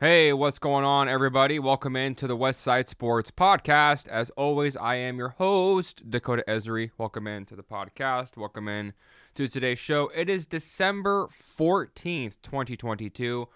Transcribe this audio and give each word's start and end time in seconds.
Hey, 0.00 0.32
what's 0.32 0.58
going 0.58 0.86
on, 0.86 1.10
everybody? 1.10 1.58
Welcome 1.58 1.94
in 1.94 2.14
to 2.14 2.26
the 2.26 2.34
West 2.34 2.62
Side 2.62 2.88
Sports 2.88 3.30
Podcast. 3.30 4.08
As 4.08 4.30
always, 4.30 4.74
I 4.74 4.94
am 4.94 5.18
your 5.18 5.28
host, 5.28 6.08
Dakota 6.08 6.42
Esri. 6.48 6.90
Welcome 6.96 7.26
in 7.26 7.44
to 7.44 7.54
the 7.54 7.62
podcast. 7.62 8.34
Welcome 8.38 8.66
in 8.66 8.94
to 9.34 9.46
today's 9.46 9.78
show. 9.78 10.10
It 10.16 10.30
is 10.30 10.46
December 10.46 11.26
14th, 11.26 12.36
2022. 12.42 13.46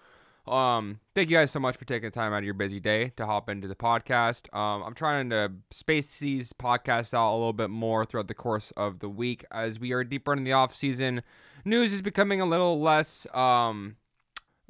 Um, 0.45 0.99
thank 1.15 1.31
you 1.31 1.37
guys 1.37 1.49
so 1.49 1.59
much 1.59 1.77
for 1.77 1.85
taking 1.85 2.11
the 2.11 2.13
time 2.13 2.31
out 2.31 2.37
of 2.37 2.43
your 2.43 2.53
busy 2.53 2.79
day 2.79 3.11
to 3.17 3.25
hop 3.25 3.49
into 3.49 3.67
the 3.67 3.73
podcast. 3.73 4.55
Um, 4.55 4.83
I'm 4.83 4.93
trying 4.93 5.31
to 5.31 5.51
space 5.71 6.19
these 6.19 6.53
podcasts 6.53 7.15
out 7.15 7.31
a 7.31 7.37
little 7.37 7.53
bit 7.53 7.71
more 7.71 8.05
throughout 8.05 8.27
the 8.27 8.35
course 8.35 8.69
of 8.77 8.99
the 8.99 9.09
week 9.09 9.45
as 9.51 9.79
we 9.79 9.93
are 9.93 10.03
deeper 10.03 10.33
in 10.33 10.43
the 10.43 10.53
off 10.53 10.75
season. 10.75 11.23
News 11.65 11.91
is 11.91 12.03
becoming 12.03 12.39
a 12.39 12.45
little 12.45 12.79
less 12.79 13.25
um 13.33 13.95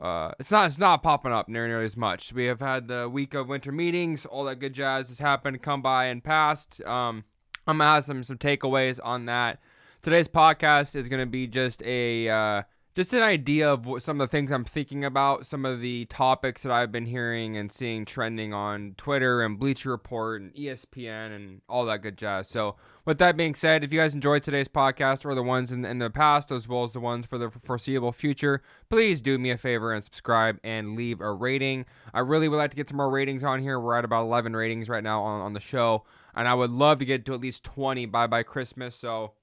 uh, 0.02 0.32
it's 0.40 0.52
not 0.52 0.68
it's 0.68 0.78
not 0.78 1.04
popping 1.04 1.32
up 1.32 1.48
near 1.48 1.68
nearly 1.68 1.86
as 1.86 1.96
much. 1.96 2.34
We 2.34 2.46
have 2.46 2.60
had 2.60 2.88
the 2.88 3.10
week 3.10 3.34
of 3.34 3.48
winter 3.48 3.72
meetings, 3.72 4.26
all 4.26 4.44
that 4.46 4.60
good 4.60 4.74
jazz 4.74 5.10
has 5.10 5.20
happened, 5.20 5.62
come 5.62 5.82
by 5.82 6.06
and 6.06 6.24
passed. 6.24 6.82
Um, 6.86 7.24
I'm 7.66 7.78
gonna 7.78 7.90
have 7.90 8.04
some 8.04 8.24
some 8.24 8.38
takeaways 8.38 9.00
on 9.04 9.26
that. 9.26 9.60
Today's 10.02 10.28
podcast 10.28 10.96
is 10.96 11.08
gonna 11.08 11.26
be 11.26 11.48
just 11.48 11.82
a 11.84 12.28
uh, 12.30 12.64
just 12.96 13.14
an 13.14 13.22
idea 13.22 13.70
of 13.70 13.86
what, 13.86 14.02
some 14.02 14.22
of 14.22 14.30
the 14.30 14.32
things 14.32 14.54
I'm 14.54 14.64
thinking 14.64 15.04
about, 15.04 15.46
some 15.46 15.66
of 15.66 15.82
the 15.82 16.06
topics 16.06 16.64
that 16.64 16.72
I've 16.72 16.94
been 16.94 17.08
hearing 17.08 17.58
and 17.58 17.70
seeing 17.70 18.06
trending 18.06 18.54
on 18.54 18.96
Twitter 18.96 19.42
and 19.42 19.60
Bleacher 19.60 19.90
Report 19.90 20.42
and 20.42 20.54
ESPN 20.54 21.36
and 21.36 21.62
all 21.68 21.86
that 21.86 22.02
good 22.02 22.18
jazz. 22.18 22.48
So, 22.48 22.78
with 23.04 23.18
that 23.18 23.36
being 23.36 23.54
said, 23.54 23.84
if 23.84 23.92
you 23.92 24.00
guys 24.00 24.14
enjoyed 24.14 24.44
today's 24.44 24.70
podcast 24.70 25.26
or 25.26 25.36
the 25.36 25.44
ones 25.44 25.74
in, 25.74 25.84
in 25.84 26.00
the 26.00 26.10
past, 26.10 26.52
as 26.52 26.70
well 26.70 26.84
as 26.84 26.94
the 26.94 27.02
ones 27.02 27.26
for 27.26 27.38
the 27.38 27.52
foreseeable 27.52 28.14
future, 28.14 28.64
please 28.90 29.20
do 29.20 29.38
me 29.38 29.52
a 29.52 29.58
favor 29.58 29.92
and 29.92 30.02
subscribe 30.02 30.58
and 30.64 30.96
leave 30.96 31.20
a 31.20 31.34
rating. 31.34 31.86
I 32.14 32.22
really 32.22 32.48
would 32.48 32.58
like 32.58 32.72
to 32.72 32.78
get 32.78 32.88
some 32.88 32.98
more 32.98 33.12
ratings 33.12 33.44
on 33.44 33.62
here. 33.62 33.78
We're 33.78 33.98
at 33.98 34.06
about 34.06 34.22
11 34.22 34.56
ratings 34.56 34.88
right 34.88 35.04
now 35.04 35.22
on, 35.22 35.42
on 35.42 35.52
the 35.52 35.60
show, 35.60 36.06
and 36.34 36.48
I 36.48 36.54
would 36.54 36.72
love 36.72 37.00
to 37.00 37.06
get 37.06 37.26
to 37.26 37.34
at 37.34 37.42
least 37.42 37.66
20 37.66 38.06
by 38.06 38.26
by 38.26 38.44
Christmas. 38.44 38.96
So, 38.96 39.34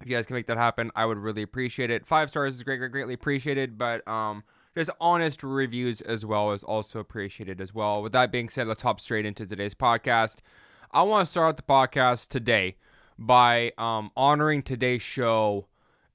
if 0.00 0.08
you 0.08 0.16
guys 0.16 0.26
can 0.26 0.34
make 0.34 0.46
that 0.46 0.56
happen, 0.56 0.90
I 0.96 1.04
would 1.04 1.18
really 1.18 1.42
appreciate 1.42 1.90
it. 1.90 2.06
Five 2.06 2.30
stars 2.30 2.56
is 2.56 2.62
great, 2.62 2.78
great, 2.78 2.92
greatly 2.92 3.14
appreciated, 3.14 3.76
but 3.76 4.06
um, 4.08 4.44
just 4.74 4.90
honest 5.00 5.42
reviews 5.42 6.00
as 6.00 6.24
well 6.24 6.52
is 6.52 6.62
also 6.62 7.00
appreciated 7.00 7.60
as 7.60 7.74
well. 7.74 8.02
With 8.02 8.12
that 8.12 8.32
being 8.32 8.48
said, 8.48 8.66
let's 8.66 8.82
hop 8.82 9.00
straight 9.00 9.26
into 9.26 9.46
today's 9.46 9.74
podcast. 9.74 10.36
I 10.90 11.02
want 11.02 11.26
to 11.26 11.30
start 11.30 11.56
the 11.56 11.62
podcast 11.62 12.28
today 12.28 12.76
by 13.18 13.72
um, 13.76 14.10
honoring 14.16 14.62
today's 14.62 15.02
show 15.02 15.66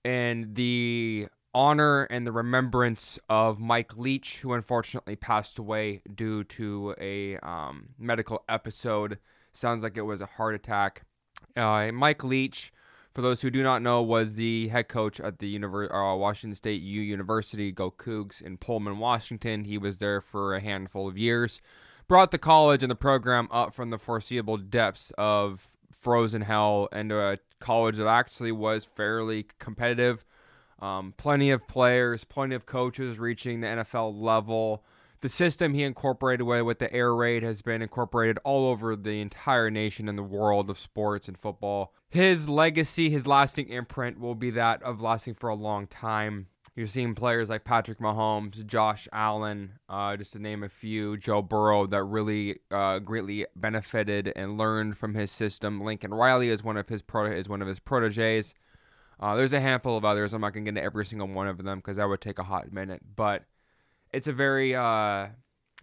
and 0.04 0.56
the 0.56 1.28
honor 1.54 2.04
and 2.06 2.26
the 2.26 2.32
remembrance 2.32 3.20
of 3.30 3.60
Mike 3.60 3.96
Leach, 3.96 4.40
who 4.40 4.54
unfortunately 4.54 5.16
passed 5.16 5.60
away 5.60 6.02
due 6.14 6.44
to 6.44 6.96
a 7.00 7.38
um, 7.38 7.90
medical 8.00 8.44
episode. 8.50 9.20
Sounds 9.54 9.84
like 9.84 9.96
it 9.96 10.02
was 10.02 10.22
a 10.22 10.26
heart 10.26 10.56
attack. 10.56 11.04
Uh, 11.56 11.92
Mike 11.94 12.24
Leach 12.24 12.74
for 13.16 13.22
those 13.22 13.42
who 13.42 13.50
do 13.50 13.64
not 13.64 13.82
know, 13.82 14.02
was 14.02 14.36
the 14.36 14.68
head 14.68 14.90
coach 14.90 15.22
at 15.22 15.40
the 15.40 15.58
Univer- 15.58 15.90
uh, 15.90 16.18
Washington 16.18 16.54
State 16.54 16.82
U 16.82 17.02
University, 17.02 17.72
Go 17.72 17.90
Cougs, 17.90 18.42
in 18.42 18.58
Pullman, 18.58 19.00
Washington. 19.00 19.64
He 19.64 19.78
was 19.78 20.00
there 20.00 20.20
for 20.20 20.54
a 20.54 20.60
handful 20.60 21.08
of 21.08 21.18
years. 21.18 21.62
Brought 22.10 22.32
the 22.32 22.38
college 22.38 22.84
and 22.84 22.92
the 22.92 22.96
program 22.96 23.48
up 23.52 23.74
from 23.74 23.90
the 23.90 23.98
foreseeable 23.98 24.58
depths 24.58 25.14
of 25.18 25.66
frozen 25.94 26.42
hell 26.42 26.90
into 26.92 27.18
a 27.18 27.40
college 27.62 27.96
that 27.96 28.06
actually 28.06 28.52
was 28.52 28.84
fairly 28.84 29.48
competitive. 29.60 30.26
Um, 30.80 31.14
plenty 31.16 31.52
of 31.52 31.70
players, 31.70 32.26
plenty 32.26 32.54
of 32.54 32.66
coaches 32.66 33.18
reaching 33.18 33.62
the 33.62 33.68
NFL 33.68 34.22
level 34.22 34.84
the 35.26 35.30
system 35.30 35.74
he 35.74 35.82
incorporated 35.82 36.46
with, 36.46 36.62
with 36.62 36.78
the 36.78 36.94
air 36.94 37.16
raid 37.16 37.42
has 37.42 37.64
been 37.64 37.82
incorporated 37.82 38.38
all 38.44 38.68
over 38.68 38.96
the 38.96 39.22
entire 39.22 39.72
nation 39.72 40.08
and 40.08 40.20
the 40.20 40.24
world 40.24 40.70
of 40.70 40.78
sports 40.78 41.28
and 41.28 41.36
football. 41.36 41.96
His 42.10 42.48
legacy, 42.48 43.10
his 43.10 43.26
lasting 43.26 43.70
imprint 43.70 44.20
will 44.20 44.36
be 44.36 44.52
that 44.52 44.84
of 44.84 45.02
lasting 45.02 45.34
for 45.34 45.50
a 45.50 45.56
long 45.56 45.88
time. 45.88 46.46
You're 46.76 46.86
seeing 46.86 47.16
players 47.16 47.50
like 47.50 47.64
Patrick 47.64 47.98
Mahomes, 47.98 48.64
Josh 48.68 49.08
Allen, 49.12 49.80
uh, 49.90 50.16
just 50.16 50.34
to 50.34 50.40
name 50.40 50.62
a 50.62 50.70
few, 50.70 51.18
Joe 51.18 51.42
Burrow, 51.42 51.88
that 51.88 52.04
really 52.04 52.60
uh, 52.70 53.00
greatly 53.00 53.48
benefited 53.56 54.32
and 54.36 54.60
learned 54.60 54.96
from 54.96 55.16
his 55.16 55.32
system. 55.32 55.82
Lincoln 55.82 56.14
Riley 56.14 56.50
is 56.50 56.64
one 56.64 56.78
of 56.78 56.88
his 56.88 57.02
pro- 57.02 57.32
is 57.32 57.50
one 57.50 57.64
of 57.64 57.68
his 57.68 57.80
proteges. 57.80 58.54
Uh, 59.20 59.36
there's 59.36 59.54
a 59.54 59.60
handful 59.60 59.98
of 59.98 60.06
others. 60.06 60.34
I'm 60.34 60.42
not 60.42 60.54
gonna 60.54 60.66
get 60.66 60.70
into 60.78 60.84
every 60.84 61.08
single 61.08 61.30
one 61.30 61.48
of 61.48 61.64
them 61.64 61.80
because 61.80 61.98
that 61.98 62.08
would 62.08 62.22
take 62.22 62.38
a 62.38 62.44
hot 62.44 62.72
minute. 62.72 63.02
But 63.16 63.46
it's 64.16 64.28
a 64.28 64.34
very 64.34 64.74
uh, 64.74 65.28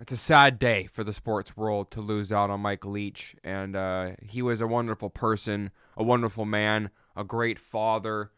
it's 0.01 0.13
a 0.13 0.17
sad 0.17 0.59
day 0.59 0.89
for 0.91 1.05
the 1.05 1.13
sports 1.13 1.55
world 1.55 1.91
to 1.91 2.01
lose 2.01 2.33
out 2.33 2.49
on 2.49 2.61
Mike 2.61 2.85
Leach, 2.85 3.37
and 3.45 3.77
uh, 3.77 4.13
he 4.23 4.41
was 4.41 4.63
a 4.63 4.67
wonderful 4.67 5.11
person, 5.11 5.71
a 5.99 6.03
wonderful 6.03 6.47
man, 6.47 6.89
a 7.15 7.25
great 7.25 7.59
father. 7.59 8.31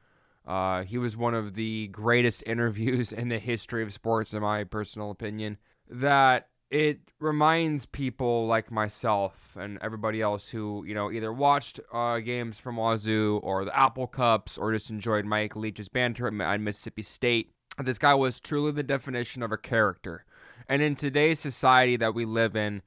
Uh, 0.45 0.83
he 0.83 0.99
was 0.99 1.17
one 1.17 1.35
of 1.35 1.55
the 1.55 1.87
greatest 1.89 2.43
interviews 2.47 3.13
in 3.13 3.29
the 3.29 3.39
history 3.39 3.85
of 3.85 3.93
sports, 3.93 4.35
in 4.35 4.43
my 4.43 4.65
personal 4.65 5.13
opinion. 5.13 5.59
That 5.89 6.49
it 6.71 6.99
reminds 7.21 7.87
people 7.87 8.49
like 8.49 8.73
myself 8.73 9.57
and 9.57 9.79
everybody 9.81 10.21
else 10.21 10.49
who 10.49 10.83
you 10.85 10.95
know 10.95 11.13
either 11.13 11.33
watched 11.33 11.79
uh, 11.93 12.19
games 12.19 12.59
from 12.59 12.79
Wazoo 12.79 13.39
or 13.45 13.65
the 13.65 13.79
Apple 13.79 14.09
Cups 14.09 14.59
or 14.59 14.73
just 14.73 14.91
enjoyed 14.91 15.25
Mike 15.25 15.55
Leach's 15.55 15.89
banter 15.89 16.27
at 16.43 16.61
Mississippi 16.61 17.03
State 17.03 17.54
this 17.83 17.99
guy 17.99 18.15
was 18.15 18.41
truly 18.41 18.73
the 18.73 18.83
definition 18.83 19.43
of 19.43 19.53
a 19.53 19.59
character. 19.59 20.25
And 20.69 20.83
in 20.83 20.97
today's 20.97 21.41
society 21.41 21.97
that 21.97 22.15
we 22.15 22.25
live 22.25 22.57
in, 22.57 22.83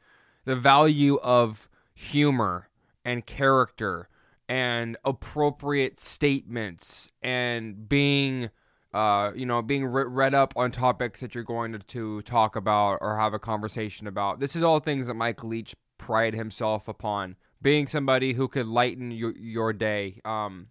the 0.46 0.56
value 0.56 1.18
of 1.18 1.68
humor 1.94 2.70
and 3.04 3.26
character 3.26 4.10
and 4.48 4.98
appropriate 5.04 5.98
statements 5.98 7.12
and 7.22 7.90
being 7.90 8.50
uh, 8.94 9.32
you 9.36 9.46
know, 9.46 9.62
being 9.62 9.86
re- 9.86 10.06
read 10.06 10.34
up 10.34 10.54
on 10.56 10.72
topics 10.72 11.20
that 11.20 11.36
you're 11.36 11.44
going 11.44 11.72
to, 11.74 11.80
to 11.80 12.22
talk 12.24 12.56
about 12.56 12.98
or 13.02 13.18
have 13.18 13.34
a 13.34 13.40
conversation 13.40 14.08
about. 14.08 14.40
This 14.40 14.56
is 14.56 14.64
all 14.64 14.80
things 14.80 15.08
that 15.08 15.14
Mike 15.14 15.44
Leach 15.44 15.76
prided 15.98 16.38
himself 16.38 16.88
upon. 16.88 17.36
Being 17.62 17.86
somebody 17.88 18.34
who 18.34 18.48
could 18.48 18.66
lighten 18.66 19.12
your, 19.12 19.36
your 19.38 19.74
day. 19.74 20.20
Um, 20.24 20.70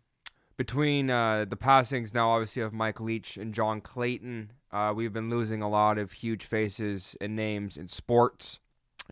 between 0.56 1.10
uh, 1.10 1.44
the 1.48 1.56
passings 1.56 2.14
now, 2.14 2.30
obviously, 2.30 2.62
of 2.62 2.72
Mike 2.72 3.00
Leach 3.00 3.36
and 3.36 3.52
John 3.52 3.80
Clayton, 3.80 4.52
uh, 4.72 4.92
we've 4.94 5.12
been 5.12 5.30
losing 5.30 5.62
a 5.62 5.68
lot 5.68 5.98
of 5.98 6.12
huge 6.12 6.44
faces 6.44 7.16
and 7.20 7.36
names 7.36 7.76
in 7.76 7.88
sports. 7.88 8.58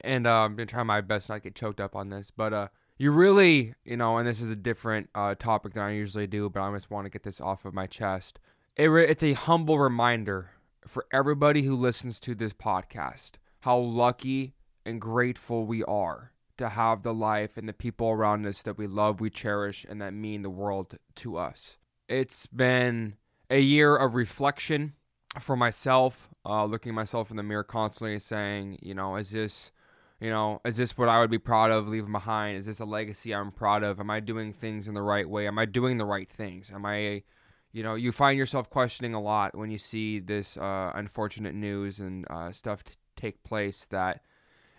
And 0.01 0.27
uh, 0.27 0.41
I'm 0.41 0.57
going 0.57 0.67
to 0.67 0.73
try 0.73 0.83
my 0.83 1.01
best 1.01 1.29
not 1.29 1.37
to 1.37 1.41
get 1.41 1.55
choked 1.55 1.81
up 1.81 1.95
on 1.95 2.09
this. 2.09 2.31
But 2.31 2.53
uh, 2.53 2.69
you 2.97 3.11
really, 3.11 3.75
you 3.85 3.97
know, 3.97 4.19
and 4.19 4.27
this 4.27 4.41
is 4.41 4.51
a 4.51 4.57
different 4.57 5.11
uh, 5.15 5.35
topic 5.35 5.75
than 5.75 5.83
I 5.83 5.93
usually 5.93 6.27
do, 6.27 6.49
but 6.49 6.63
I 6.63 6.73
just 6.75 6.91
want 6.91 7.05
to 7.05 7.11
get 7.11 7.23
this 7.23 7.41
off 7.41 7.65
of 7.65 7.75
my 7.75 7.87
chest. 7.87 8.41
It 8.77 8.87
re- 8.87 9.07
it's 9.07 9.23
a 9.23 9.35
humble 9.35 9.79
reminder 9.79 10.51
for 10.87 11.07
everybody 11.13 11.63
who 11.63 11.77
listens 11.77 12.19
to 12.21 12.35
this 12.35 12.53
podcast 12.53 13.33
how 13.61 13.79
lucky 13.79 14.55
and 14.85 15.01
grateful 15.01 15.65
we 15.65 15.83
are 15.85 16.33
to 16.59 16.69
have 16.69 17.03
the 17.03 17.15
life 17.15 17.57
and 17.57 17.69
the 17.69 17.73
people 17.73 18.09
around 18.09 18.47
us 18.47 18.63
that 18.63 18.79
we 18.79 18.87
love, 18.87 19.21
we 19.21 19.31
cherish, 19.31 19.85
and 19.89 20.01
that 20.01 20.15
mean 20.15 20.43
the 20.43 20.51
world 20.51 20.99
to 21.17 21.37
us. 21.37 21.77
It's 22.09 22.47
been 22.47 23.17
a 23.51 23.61
year 23.61 23.97
of 23.97 24.15
reflection 24.15 24.95
for 25.41 25.57
myself, 25.57 26.29
uh, 26.45 26.65
looking 26.65 26.95
myself 26.95 27.31
in 27.31 27.37
the 27.37 27.43
mirror 27.43 27.65
constantly, 27.65 28.19
saying, 28.19 28.79
you 28.83 28.95
know, 28.95 29.17
is 29.17 29.31
this, 29.31 29.73
you 30.21 30.31
know, 30.31 30.61
is 30.65 30.77
this 30.77 30.97
what 30.97 31.09
I 31.09 31.21
would 31.21 31.31
be 31.31 31.39
proud 31.39 31.71
of 31.71 31.89
leaving 31.89 32.13
behind? 32.13 32.59
Is 32.59 32.67
this 32.67 32.81
a 32.81 32.85
legacy 32.85 33.35
I'm 33.35 33.51
proud 33.51 33.83
of? 33.83 33.99
Am 33.99 34.11
I 34.11 34.21
doing 34.21 34.53
things 34.53 34.87
in 34.87 34.95
the 34.95 35.03
right 35.03 35.29
way? 35.29 35.47
Am 35.47 35.59
I 35.59 35.65
doing 35.65 35.99
the 35.99 36.05
right 36.05 36.29
things? 36.29 36.71
Am 36.73 36.87
I, 36.87 37.25
you 37.73 37.83
know, 37.83 37.95
you 37.97 38.13
find 38.13 38.39
yourself 38.39 38.71
questioning 38.71 39.15
a 39.15 39.21
lot 39.21 39.57
when 39.57 39.71
you 39.71 39.79
see 39.79 40.21
this 40.21 40.57
uh, 40.57 40.93
unfortunate 40.95 41.55
news 41.55 41.99
and 41.99 42.27
uh, 42.31 42.53
stuff 42.53 42.85
t- 42.85 42.95
take 43.17 43.43
place 43.43 43.87
that 43.91 44.21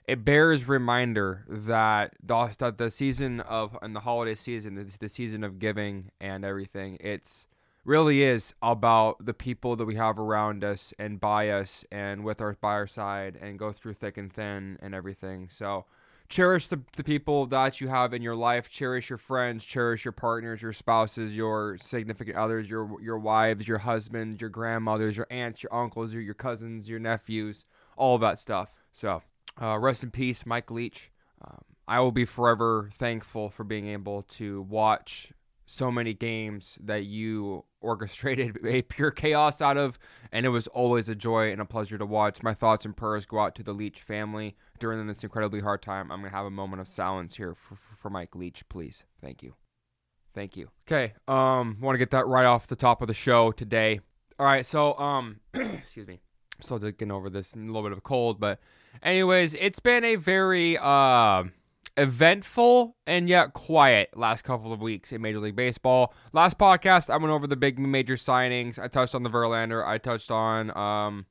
it 0.07 0.23
bears 0.23 0.67
reminder 0.67 1.45
that 1.47 2.13
the, 2.21 2.55
that 2.59 2.77
the 2.77 2.91
season 2.91 3.39
of 3.39 3.77
and 3.81 3.95
the 3.95 4.01
holiday 4.01 4.35
season, 4.35 4.75
the, 4.75 4.97
the 4.99 5.09
season 5.09 5.43
of 5.43 5.59
giving 5.59 6.11
and 6.19 6.45
everything, 6.45 6.97
it's 6.99 7.47
really 7.83 8.23
is 8.23 8.53
about 8.61 9.23
the 9.25 9.33
people 9.33 9.75
that 9.75 9.85
we 9.85 9.95
have 9.95 10.19
around 10.19 10.63
us 10.63 10.93
and 10.99 11.19
by 11.19 11.49
us 11.49 11.85
and 11.91 12.23
with 12.23 12.41
our 12.41 12.53
by 12.59 12.73
our 12.73 12.87
side 12.87 13.37
and 13.41 13.59
go 13.59 13.71
through 13.71 13.93
thick 13.93 14.17
and 14.17 14.31
thin 14.33 14.77
and 14.81 14.93
everything. 14.93 15.49
So 15.51 15.85
cherish 16.27 16.67
the, 16.67 16.81
the 16.97 17.03
people 17.03 17.45
that 17.47 17.79
you 17.79 17.87
have 17.87 18.13
in 18.13 18.21
your 18.21 18.35
life. 18.35 18.69
Cherish 18.69 19.09
your 19.09 19.17
friends. 19.17 19.63
Cherish 19.63 20.05
your 20.05 20.11
partners 20.11 20.61
your 20.61 20.73
spouses 20.73 21.33
your 21.33 21.77
significant 21.79 22.37
others 22.37 22.69
your 22.69 22.99
your 23.01 23.17
wives 23.17 23.67
your 23.67 23.79
husbands 23.79 24.41
your 24.41 24.49
grandmothers 24.49 25.17
your 25.17 25.27
aunts 25.31 25.63
your 25.63 25.73
uncles 25.73 26.13
your, 26.13 26.21
your 26.21 26.33
cousins 26.33 26.89
your 26.89 26.99
nephews 26.99 27.65
all 27.97 28.17
that 28.19 28.39
stuff. 28.39 28.71
So 28.93 29.21
uh, 29.61 29.77
rest 29.77 30.03
in 30.03 30.11
peace, 30.11 30.45
Mike 30.45 30.71
Leach. 30.71 31.11
Um, 31.41 31.61
I 31.87 31.99
will 31.99 32.11
be 32.11 32.25
forever 32.25 32.89
thankful 32.93 33.49
for 33.49 33.63
being 33.63 33.87
able 33.87 34.23
to 34.23 34.61
watch 34.63 35.31
so 35.65 35.91
many 35.91 36.13
games 36.13 36.77
that 36.83 37.05
you 37.05 37.65
orchestrated 37.81 38.57
a 38.65 38.81
pure 38.83 39.11
chaos 39.11 39.61
out 39.61 39.77
of, 39.77 39.99
and 40.31 40.45
it 40.45 40.49
was 40.49 40.67
always 40.67 41.09
a 41.09 41.15
joy 41.15 41.51
and 41.51 41.61
a 41.61 41.65
pleasure 41.65 41.97
to 41.97 42.05
watch. 42.05 42.43
My 42.43 42.53
thoughts 42.53 42.85
and 42.85 42.95
prayers 42.95 43.25
go 43.25 43.39
out 43.39 43.55
to 43.55 43.63
the 43.63 43.73
Leach 43.73 44.01
family 44.01 44.55
during 44.79 45.05
this 45.07 45.23
incredibly 45.23 45.61
hard 45.61 45.81
time. 45.81 46.11
I'm 46.11 46.19
going 46.19 46.31
to 46.31 46.37
have 46.37 46.45
a 46.45 46.51
moment 46.51 46.81
of 46.81 46.87
silence 46.87 47.37
here 47.37 47.53
for, 47.53 47.77
for 47.97 48.09
Mike 48.09 48.35
Leach, 48.35 48.67
please. 48.69 49.05
Thank 49.21 49.43
you. 49.43 49.55
Thank 50.33 50.57
you. 50.57 50.69
Okay, 50.87 51.13
um, 51.27 51.77
want 51.79 51.95
to 51.95 51.99
get 51.99 52.11
that 52.11 52.27
right 52.27 52.45
off 52.45 52.67
the 52.67 52.75
top 52.75 53.01
of 53.01 53.07
the 53.07 53.13
show 53.13 53.51
today. 53.51 54.01
All 54.37 54.45
right, 54.45 54.65
so 54.65 54.97
um, 54.99 55.39
excuse 55.53 56.07
me, 56.07 56.19
still 56.59 56.79
getting 56.79 57.11
over 57.11 57.29
this, 57.29 57.53
a 57.53 57.57
little 57.57 57.83
bit 57.83 57.91
of 57.91 57.99
a 57.99 58.01
cold, 58.01 58.39
but 58.39 58.59
anyways, 59.03 59.53
it's 59.55 59.79
been 59.79 60.03
a 60.03 60.15
very 60.15 60.77
uh 60.77 61.43
eventful 61.97 62.95
and 63.07 63.29
yet 63.29 63.53
quiet 63.53 64.09
last 64.17 64.43
couple 64.43 64.73
of 64.73 64.81
weeks 64.81 65.11
in 65.11 65.21
Major 65.21 65.39
League 65.39 65.55
Baseball. 65.55 66.13
Last 66.33 66.57
podcast, 66.57 67.09
I 67.09 67.17
went 67.17 67.31
over 67.31 67.47
the 67.47 67.55
big 67.55 67.79
major 67.79 68.15
signings. 68.15 68.77
I 68.77 68.87
touched 68.87 69.15
on 69.15 69.23
the 69.23 69.29
Verlander. 69.29 69.85
I 69.85 69.97
touched 69.97 70.29
on 70.29 70.75
um, 70.75 71.25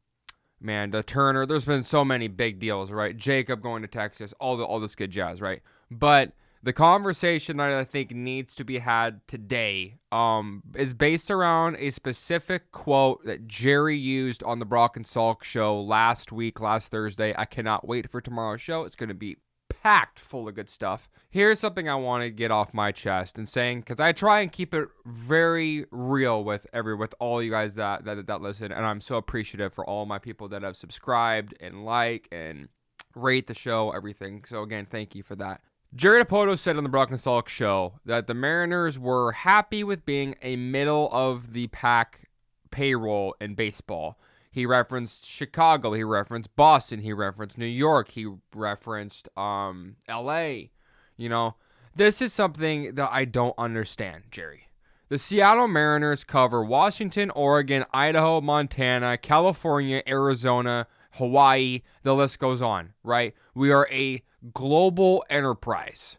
man, 0.61 0.91
the 0.91 1.03
Turner. 1.03 1.47
There's 1.47 1.67
been 1.67 1.83
so 1.83 2.05
many 2.05 2.29
big 2.29 2.59
deals, 2.59 2.91
right? 2.91 3.17
Jacob 3.17 3.63
going 3.63 3.83
to 3.83 3.89
Texas, 3.89 4.33
all 4.41 4.57
the 4.57 4.65
all 4.65 4.81
this 4.81 4.95
good 4.95 5.11
jazz, 5.11 5.41
right? 5.41 5.61
But 5.91 6.33
the 6.65 6.73
conversation 6.73 7.59
that 7.59 7.71
I 7.71 7.85
think 7.85 8.13
needs 8.13 8.55
to 8.55 8.65
be 8.65 8.79
had 8.79 9.21
today 9.29 9.99
um, 10.11 10.63
is 10.75 10.95
based 10.95 11.31
around 11.31 11.77
a 11.79 11.91
specific 11.91 12.73
quote 12.73 13.23
that 13.27 13.47
Jerry 13.47 13.99
used 13.99 14.43
on 14.43 14.61
the 14.61 14.65
Brock 14.65 14.97
and 14.97 15.05
Salk 15.05 15.43
show 15.43 15.79
last 15.79 16.33
week, 16.33 16.61
last 16.61 16.91
Thursday. 16.91 17.35
I 17.37 17.45
cannot 17.45 17.87
wait 17.87 18.11
for 18.11 18.23
tomorrow's 18.23 18.63
show. 18.63 18.85
It's 18.85 18.97
going 18.97 19.11
to 19.11 19.15
be 19.15 19.37
packed 19.69 20.19
full 20.19 20.49
of 20.49 20.55
good 20.55 20.71
stuff. 20.71 21.11
Here's 21.29 21.61
something 21.61 21.87
I 21.87 21.97
want 21.97 22.23
to 22.23 22.31
get 22.31 22.51
off 22.51 22.73
my 22.73 22.93
chest 22.93 23.37
and 23.37 23.47
saying 23.47 23.81
because 23.81 24.01
I 24.01 24.13
try 24.13 24.41
and 24.41 24.51
keep 24.51 24.73
it 24.73 24.89
very 25.05 25.85
real 25.91 26.43
with 26.45 26.67
every 26.73 26.95
with 26.95 27.15
all 27.21 27.43
you 27.43 27.51
guys 27.51 27.75
that, 27.75 28.07
that 28.07 28.27
that 28.27 28.41
listen, 28.41 28.73
and 28.73 28.87
I'm 28.87 29.03
so 29.03 29.17
appreciative 29.17 29.75
for 29.75 29.85
all 29.85 30.07
my 30.07 30.19
people 30.19 30.49
that 30.49 30.63
have 30.63 30.79
subscribed 30.79 31.55
and 31.61 31.85
like 31.85 32.27
and 32.33 32.69
rate 33.15 33.49
the 33.49 33.55
show, 33.55 33.91
everything. 33.91 34.45
So 34.49 34.63
again, 34.63 34.87
thank 34.91 35.15
you 35.15 35.23
for 35.23 35.37
that. 35.37 35.61
Jerry 35.97 36.25
Dipoto 36.25 36.59
said 36.59 36.77
on 36.77 36.83
the 36.83 36.89
Brock 36.89 37.11
and 37.11 37.21
Salk 37.21 37.47
show 37.47 38.01
that 38.05 38.27
the 38.27 38.35
Mariners 38.35 38.99
were 38.99 39.31
happy 39.31 39.85
with 39.85 40.05
being 40.05 40.35
a 40.43 40.57
middle 40.57 41.09
of 41.13 41.53
the 41.53 41.69
pack 41.69 42.29
payroll 42.73 43.37
in 43.41 43.55
baseball. 43.55 44.19
He 44.51 44.67
referenced 44.67 45.25
Chicago, 45.25 45.93
he 45.93 46.03
referenced 46.03 46.55
Boston, 46.57 47.01
he 47.01 47.13
referenced 47.13 47.59
New 47.59 47.67
York, 47.67 48.11
he 48.11 48.27
referenced 48.53 49.29
um, 49.37 49.95
LA. 50.09 50.71
You 51.17 51.29
know, 51.29 51.55
this 51.95 52.21
is 52.21 52.33
something 52.33 52.97
that 52.97 53.11
I 53.13 53.25
don't 53.25 53.55
understand, 53.57 54.25
Jerry. 54.33 54.69
The 55.11 55.19
Seattle 55.19 55.69
Mariners 55.69 56.25
cover 56.25 56.65
Washington, 56.65 57.31
Oregon, 57.31 57.85
Idaho, 57.93 58.41
Montana, 58.41 59.17
California, 59.17 60.03
Arizona, 60.09 60.89
Hawaii, 61.13 61.83
the 62.03 62.17
list 62.17 62.41
goes 62.41 62.61
on, 62.61 62.95
right? 63.05 63.35
We 63.55 63.71
are 63.71 63.87
a 63.93 64.25
global 64.53 65.25
enterprise. 65.31 66.19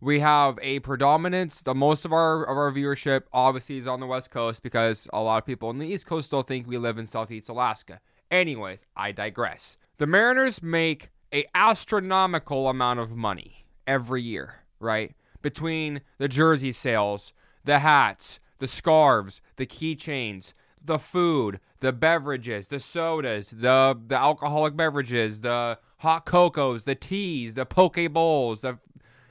We 0.00 0.20
have 0.20 0.58
a 0.60 0.80
predominance. 0.80 1.62
The 1.62 1.74
most 1.74 2.04
of 2.04 2.12
our 2.12 2.44
of 2.44 2.56
our 2.56 2.70
viewership 2.70 3.22
obviously 3.32 3.78
is 3.78 3.86
on 3.86 4.00
the 4.00 4.06
West 4.06 4.30
Coast 4.30 4.62
because 4.62 5.08
a 5.12 5.22
lot 5.22 5.38
of 5.38 5.46
people 5.46 5.70
on 5.70 5.78
the 5.78 5.86
East 5.86 6.06
Coast 6.06 6.26
still 6.26 6.42
think 6.42 6.66
we 6.66 6.76
live 6.76 6.98
in 6.98 7.06
Southeast 7.06 7.48
Alaska. 7.48 8.00
Anyways, 8.30 8.80
I 8.96 9.12
digress. 9.12 9.76
The 9.98 10.06
Mariners 10.06 10.62
make 10.62 11.10
a 11.32 11.46
astronomical 11.54 12.68
amount 12.68 13.00
of 13.00 13.16
money 13.16 13.64
every 13.86 14.22
year, 14.22 14.56
right? 14.78 15.14
Between 15.40 16.02
the 16.18 16.28
jersey 16.28 16.72
sales, 16.72 17.32
the 17.64 17.78
hats, 17.78 18.40
the 18.58 18.68
scarves, 18.68 19.40
the 19.56 19.66
keychains, 19.66 20.52
the 20.84 20.98
food, 20.98 21.60
the 21.80 21.92
beverages, 21.92 22.68
the 22.68 22.80
sodas, 22.80 23.50
the 23.50 23.98
the 24.06 24.16
alcoholic 24.16 24.76
beverages, 24.76 25.40
the 25.40 25.78
hot 26.04 26.24
cocos, 26.24 26.84
the 26.84 26.94
teas, 26.94 27.54
the 27.54 27.66
poke 27.66 28.12
bowls, 28.12 28.60
the 28.60 28.78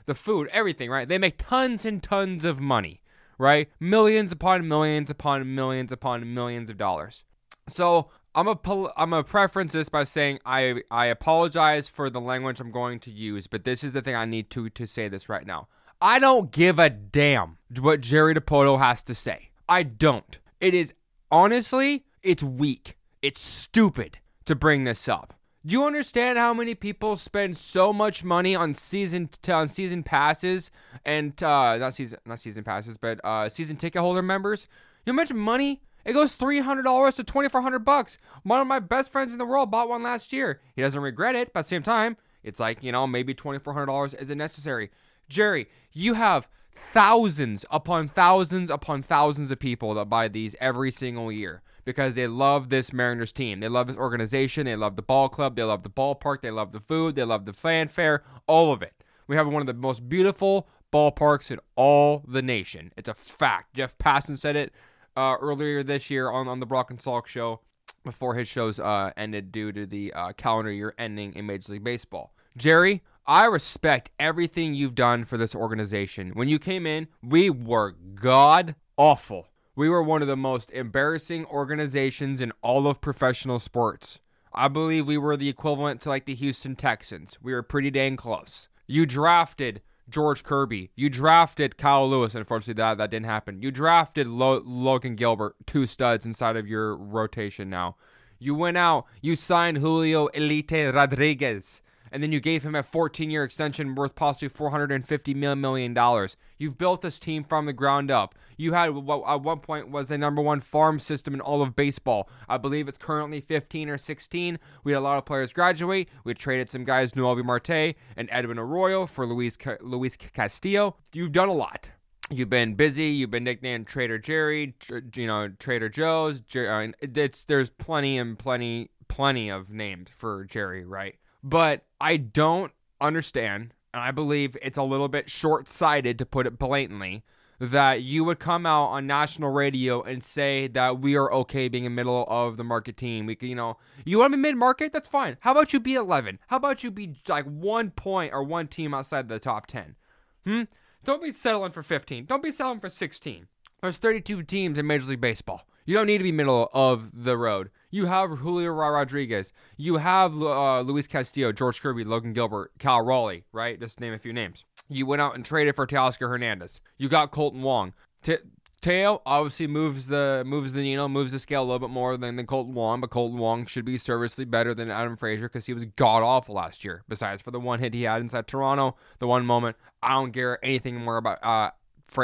the 0.06 0.14
food, 0.14 0.48
everything, 0.52 0.90
right? 0.90 1.08
They 1.08 1.16
make 1.16 1.38
tons 1.38 1.86
and 1.86 2.02
tons 2.02 2.44
of 2.44 2.60
money, 2.60 3.00
right? 3.38 3.70
Millions 3.80 4.32
upon 4.32 4.68
millions 4.68 5.08
upon 5.08 5.54
millions 5.54 5.92
upon 5.92 6.34
millions 6.34 6.68
of 6.68 6.76
dollars. 6.76 7.24
So 7.68 8.10
I'm 8.34 8.48
a 8.48 8.58
I'm 8.96 9.12
a 9.12 9.24
preference 9.24 9.72
this 9.72 9.88
by 9.88 10.04
saying 10.04 10.40
I 10.44 10.82
I 10.90 11.06
apologize 11.06 11.88
for 11.88 12.10
the 12.10 12.20
language 12.20 12.60
I'm 12.60 12.70
going 12.72 13.00
to 13.00 13.10
use, 13.10 13.46
but 13.46 13.64
this 13.64 13.82
is 13.82 13.92
the 13.92 14.02
thing 14.02 14.14
I 14.14 14.26
need 14.26 14.50
to 14.50 14.68
to 14.68 14.86
say 14.86 15.08
this 15.08 15.28
right 15.28 15.46
now. 15.46 15.68
I 16.00 16.18
don't 16.18 16.50
give 16.50 16.78
a 16.78 16.90
damn 16.90 17.58
what 17.80 18.00
Jerry 18.00 18.34
Dipoto 18.34 18.78
has 18.78 19.02
to 19.04 19.14
say. 19.14 19.50
I 19.68 19.84
don't. 19.84 20.38
It 20.60 20.74
is 20.74 20.92
honestly, 21.30 22.04
it's 22.22 22.42
weak. 22.42 22.98
It's 23.22 23.40
stupid 23.40 24.18
to 24.44 24.54
bring 24.54 24.84
this 24.84 25.08
up. 25.08 25.34
Do 25.66 25.72
you 25.72 25.84
understand 25.86 26.36
how 26.36 26.52
many 26.52 26.74
people 26.74 27.16
spend 27.16 27.56
so 27.56 27.90
much 27.90 28.22
money 28.22 28.54
on 28.54 28.74
season 28.74 29.30
t- 29.40 29.50
on 29.50 29.68
season 29.68 30.02
passes 30.02 30.70
and 31.06 31.42
uh, 31.42 31.78
not 31.78 31.94
season 31.94 32.18
not 32.26 32.38
season 32.40 32.64
passes, 32.64 32.98
but 32.98 33.18
uh, 33.24 33.48
season 33.48 33.76
ticket 33.76 34.02
holder 34.02 34.20
members? 34.20 34.68
You 35.06 35.14
mentioned 35.14 35.38
money. 35.40 35.80
It 36.04 36.12
goes 36.12 36.34
three 36.34 36.60
hundred 36.60 36.82
dollars 36.82 37.14
to 37.14 37.24
twenty 37.24 37.48
four 37.48 37.62
hundred 37.62 37.78
bucks. 37.78 38.18
One 38.42 38.60
of 38.60 38.66
my 38.66 38.78
best 38.78 39.10
friends 39.10 39.32
in 39.32 39.38
the 39.38 39.46
world 39.46 39.70
bought 39.70 39.88
one 39.88 40.02
last 40.02 40.34
year. 40.34 40.60
He 40.76 40.82
doesn't 40.82 41.00
regret 41.00 41.34
it, 41.34 41.54
but 41.54 41.60
at 41.60 41.62
the 41.62 41.68
same 41.68 41.82
time, 41.82 42.18
it's 42.42 42.60
like 42.60 42.82
you 42.82 42.92
know 42.92 43.06
maybe 43.06 43.32
twenty 43.32 43.58
four 43.58 43.72
hundred 43.72 43.86
dollars 43.86 44.12
isn't 44.12 44.36
necessary. 44.36 44.90
Jerry, 45.30 45.66
you 45.92 46.12
have 46.12 46.46
thousands 46.74 47.64
upon 47.70 48.08
thousands 48.08 48.68
upon 48.68 49.02
thousands 49.02 49.50
of 49.50 49.58
people 49.58 49.94
that 49.94 50.10
buy 50.10 50.28
these 50.28 50.54
every 50.60 50.90
single 50.90 51.32
year 51.32 51.62
because 51.84 52.14
they 52.14 52.26
love 52.26 52.68
this 52.68 52.92
Mariners 52.92 53.32
team. 53.32 53.60
They 53.60 53.68
love 53.68 53.86
this 53.86 53.96
organization. 53.96 54.66
They 54.66 54.76
love 54.76 54.96
the 54.96 55.02
ball 55.02 55.28
club. 55.28 55.56
They 55.56 55.62
love 55.62 55.82
the 55.82 55.90
ballpark. 55.90 56.42
They 56.42 56.50
love 56.50 56.72
the 56.72 56.80
food. 56.80 57.14
They 57.14 57.24
love 57.24 57.44
the 57.44 57.52
fanfare. 57.52 58.22
All 58.46 58.72
of 58.72 58.82
it. 58.82 58.92
We 59.26 59.36
have 59.36 59.46
one 59.46 59.62
of 59.62 59.66
the 59.66 59.74
most 59.74 60.08
beautiful 60.08 60.68
ballparks 60.92 61.50
in 61.50 61.58
all 61.76 62.22
the 62.26 62.42
nation. 62.42 62.92
It's 62.96 63.08
a 63.08 63.14
fact. 63.14 63.74
Jeff 63.74 63.96
Passan 63.98 64.38
said 64.38 64.56
it 64.56 64.72
uh, 65.16 65.36
earlier 65.40 65.82
this 65.82 66.10
year 66.10 66.30
on, 66.30 66.48
on 66.48 66.60
the 66.60 66.66
Brock 66.66 66.90
and 66.90 66.98
Salk 66.98 67.26
show 67.26 67.60
before 68.04 68.34
his 68.34 68.48
shows 68.48 68.78
uh, 68.78 69.10
ended 69.16 69.50
due 69.50 69.72
to 69.72 69.86
the 69.86 70.12
uh, 70.12 70.32
calendar 70.32 70.70
year 70.70 70.94
ending 70.98 71.34
in 71.34 71.46
Major 71.46 71.72
League 71.72 71.84
Baseball. 71.84 72.34
Jerry, 72.56 73.02
I 73.26 73.46
respect 73.46 74.10
everything 74.20 74.74
you've 74.74 74.94
done 74.94 75.24
for 75.24 75.36
this 75.36 75.54
organization. 75.54 76.30
When 76.34 76.48
you 76.48 76.58
came 76.58 76.86
in, 76.86 77.08
we 77.22 77.50
were 77.50 77.92
god 77.92 78.76
awful. 78.96 79.48
We 79.76 79.88
were 79.88 80.02
one 80.02 80.22
of 80.22 80.28
the 80.28 80.36
most 80.36 80.70
embarrassing 80.70 81.46
organizations 81.46 82.40
in 82.40 82.52
all 82.62 82.86
of 82.86 83.00
professional 83.00 83.58
sports. 83.58 84.20
I 84.52 84.68
believe 84.68 85.06
we 85.06 85.18
were 85.18 85.36
the 85.36 85.48
equivalent 85.48 86.00
to 86.02 86.10
like 86.10 86.26
the 86.26 86.34
Houston 86.36 86.76
Texans. 86.76 87.38
We 87.42 87.52
were 87.52 87.62
pretty 87.64 87.90
dang 87.90 88.16
close. 88.16 88.68
You 88.86 89.04
drafted 89.04 89.82
George 90.08 90.44
Kirby. 90.44 90.90
You 90.94 91.10
drafted 91.10 91.76
Kyle 91.76 92.08
Lewis. 92.08 92.36
Unfortunately, 92.36 92.80
that, 92.80 92.98
that 92.98 93.10
didn't 93.10 93.26
happen. 93.26 93.62
You 93.62 93.72
drafted 93.72 94.28
Lo- 94.28 94.62
Logan 94.64 95.16
Gilbert, 95.16 95.56
two 95.66 95.86
studs 95.86 96.24
inside 96.24 96.56
of 96.56 96.68
your 96.68 96.96
rotation 96.96 97.68
now. 97.68 97.96
You 98.38 98.54
went 98.54 98.76
out, 98.76 99.06
you 99.22 99.34
signed 99.34 99.78
Julio 99.78 100.26
Elite 100.28 100.94
Rodriguez 100.94 101.82
and 102.14 102.22
then 102.22 102.30
you 102.30 102.38
gave 102.38 102.62
him 102.62 102.76
a 102.76 102.82
14 102.84 103.28
year 103.28 103.42
extension 103.42 103.96
worth 103.96 104.14
possibly 104.14 104.48
$450 104.48 105.34
million. 105.58 106.28
You've 106.58 106.78
built 106.78 107.02
this 107.02 107.18
team 107.18 107.42
from 107.42 107.66
the 107.66 107.72
ground 107.72 108.08
up. 108.08 108.36
You 108.56 108.72
had 108.72 108.90
what 108.90 109.24
at 109.26 109.42
one 109.42 109.58
point 109.58 109.90
was 109.90 110.08
the 110.08 110.16
number 110.16 110.40
one 110.40 110.60
farm 110.60 111.00
system 111.00 111.34
in 111.34 111.40
all 111.40 111.60
of 111.60 111.74
baseball. 111.74 112.30
I 112.48 112.56
believe 112.56 112.86
it's 112.86 112.98
currently 112.98 113.40
15 113.40 113.90
or 113.90 113.98
16. 113.98 114.60
We 114.84 114.92
had 114.92 114.98
a 114.98 115.00
lot 115.00 115.18
of 115.18 115.24
players 115.24 115.52
graduate. 115.52 116.08
We 116.22 116.34
traded 116.34 116.70
some 116.70 116.84
guys, 116.84 117.16
Noelvi 117.16 117.44
Marte 117.44 117.96
and 118.16 118.28
Edwin 118.30 118.60
Arroyo 118.60 119.06
for 119.06 119.26
Luis, 119.26 119.58
Luis 119.80 120.16
Castillo. 120.16 120.96
You've 121.12 121.32
done 121.32 121.48
a 121.48 121.52
lot. 121.52 121.90
You've 122.30 122.48
been 122.48 122.74
busy. 122.74 123.06
You've 123.06 123.32
been 123.32 123.44
nicknamed 123.44 123.88
Trader 123.88 124.20
Jerry, 124.20 124.76
you 125.16 125.26
know, 125.26 125.48
Trader 125.58 125.88
Joe's. 125.88 126.42
Uh, 126.54 126.92
it's 127.00 127.42
there's 127.42 127.70
plenty 127.70 128.18
and 128.18 128.38
plenty, 128.38 128.92
plenty 129.08 129.50
of 129.50 129.68
names 129.68 130.10
for 130.14 130.44
Jerry, 130.44 130.84
right? 130.84 131.16
But 131.44 131.84
I 132.00 132.16
don't 132.16 132.72
understand, 133.02 133.74
and 133.92 134.02
I 134.02 134.10
believe 134.12 134.56
it's 134.62 134.78
a 134.78 134.82
little 134.82 135.08
bit 135.08 135.30
short 135.30 135.68
sighted 135.68 136.18
to 136.18 136.26
put 136.26 136.46
it 136.46 136.58
blatantly, 136.58 137.22
that 137.60 138.02
you 138.02 138.24
would 138.24 138.38
come 138.38 138.64
out 138.64 138.86
on 138.86 139.06
national 139.06 139.52
radio 139.52 140.02
and 140.02 140.24
say 140.24 140.66
that 140.68 141.00
we 141.00 141.16
are 141.16 141.30
okay 141.32 141.68
being 141.68 141.86
a 141.86 141.90
middle 141.90 142.24
of 142.28 142.56
the 142.56 142.64
market 142.64 142.96
team. 142.96 143.26
We, 143.26 143.36
you 143.42 143.54
know, 143.54 143.76
you 144.06 144.18
want 144.18 144.32
to 144.32 144.38
be 144.38 144.40
mid 144.40 144.56
market? 144.56 144.92
That's 144.92 145.06
fine. 145.06 145.36
How 145.40 145.52
about 145.52 145.74
you 145.74 145.80
be 145.80 145.94
11? 145.94 146.38
How 146.48 146.56
about 146.56 146.82
you 146.82 146.90
be 146.90 147.16
like 147.28 147.44
one 147.44 147.90
point 147.90 148.32
or 148.32 148.42
one 148.42 148.66
team 148.66 148.94
outside 148.94 149.28
the 149.28 149.38
top 149.38 149.66
10? 149.66 149.96
Hmm? 150.44 150.62
Don't 151.04 151.22
be 151.22 151.32
settling 151.32 151.72
for 151.72 151.82
15. 151.82 152.24
Don't 152.24 152.42
be 152.42 152.52
settling 152.52 152.80
for 152.80 152.88
16. 152.88 153.46
There's 153.82 153.98
32 153.98 154.42
teams 154.44 154.78
in 154.78 154.86
Major 154.86 155.04
League 155.04 155.20
Baseball. 155.20 155.66
You 155.84 155.94
don't 155.94 156.06
need 156.06 156.18
to 156.18 156.24
be 156.24 156.32
middle 156.32 156.70
of 156.72 157.24
the 157.24 157.36
road. 157.36 157.70
You 157.90 158.06
have 158.06 158.38
Julio 158.38 158.70
Rodriguez. 158.70 159.52
You 159.76 159.98
have 159.98 160.40
uh, 160.40 160.80
Luis 160.80 161.06
Castillo, 161.06 161.52
George 161.52 161.80
Kirby, 161.80 162.04
Logan 162.04 162.32
Gilbert, 162.32 162.72
Cal 162.78 163.02
Raleigh, 163.02 163.44
right? 163.52 163.78
Just 163.78 164.00
name 164.00 164.14
a 164.14 164.18
few 164.18 164.32
names. 164.32 164.64
You 164.88 165.06
went 165.06 165.22
out 165.22 165.34
and 165.34 165.44
traded 165.44 165.76
for 165.76 165.86
Teoscar 165.86 166.28
Hernandez. 166.28 166.80
You 166.96 167.08
got 167.08 167.32
Kolten 167.32 167.60
Wong. 167.60 167.92
T- 168.22 168.38
Teo 168.84 169.22
obviously 169.24 169.66
moves 169.66 170.08
the 170.08 170.42
moves 170.44 170.74
the 170.74 170.82
needle, 170.82 171.08
moves 171.08 171.32
the 171.32 171.38
scale 171.38 171.62
a 171.62 171.64
little 171.64 171.78
bit 171.78 171.88
more 171.88 172.18
than, 172.18 172.36
than 172.36 172.46
Kolten 172.46 172.72
Wong, 172.72 173.00
but 173.00 173.10
Kolten 173.10 173.36
Wong 173.36 173.64
should 173.64 173.84
be 173.84 173.96
serviceably 173.96 174.44
better 174.44 174.74
than 174.74 174.90
Adam 174.90 175.16
Frazier 175.16 175.48
because 175.48 175.64
he 175.64 175.72
was 175.72 175.86
god 175.86 176.22
awful 176.22 176.54
last 176.54 176.84
year. 176.84 177.02
Besides 177.08 177.40
for 177.40 177.50
the 177.50 177.60
one 177.60 177.78
hit 177.78 177.94
he 177.94 178.02
had 178.02 178.20
inside 178.20 178.46
Toronto, 178.46 178.96
the 179.20 179.26
one 179.26 179.46
moment, 179.46 179.76
I 180.02 180.12
don't 180.12 180.32
care 180.32 180.62
anything 180.62 180.96
more 181.00 181.16
about 181.16 181.38
uh, 181.42 181.70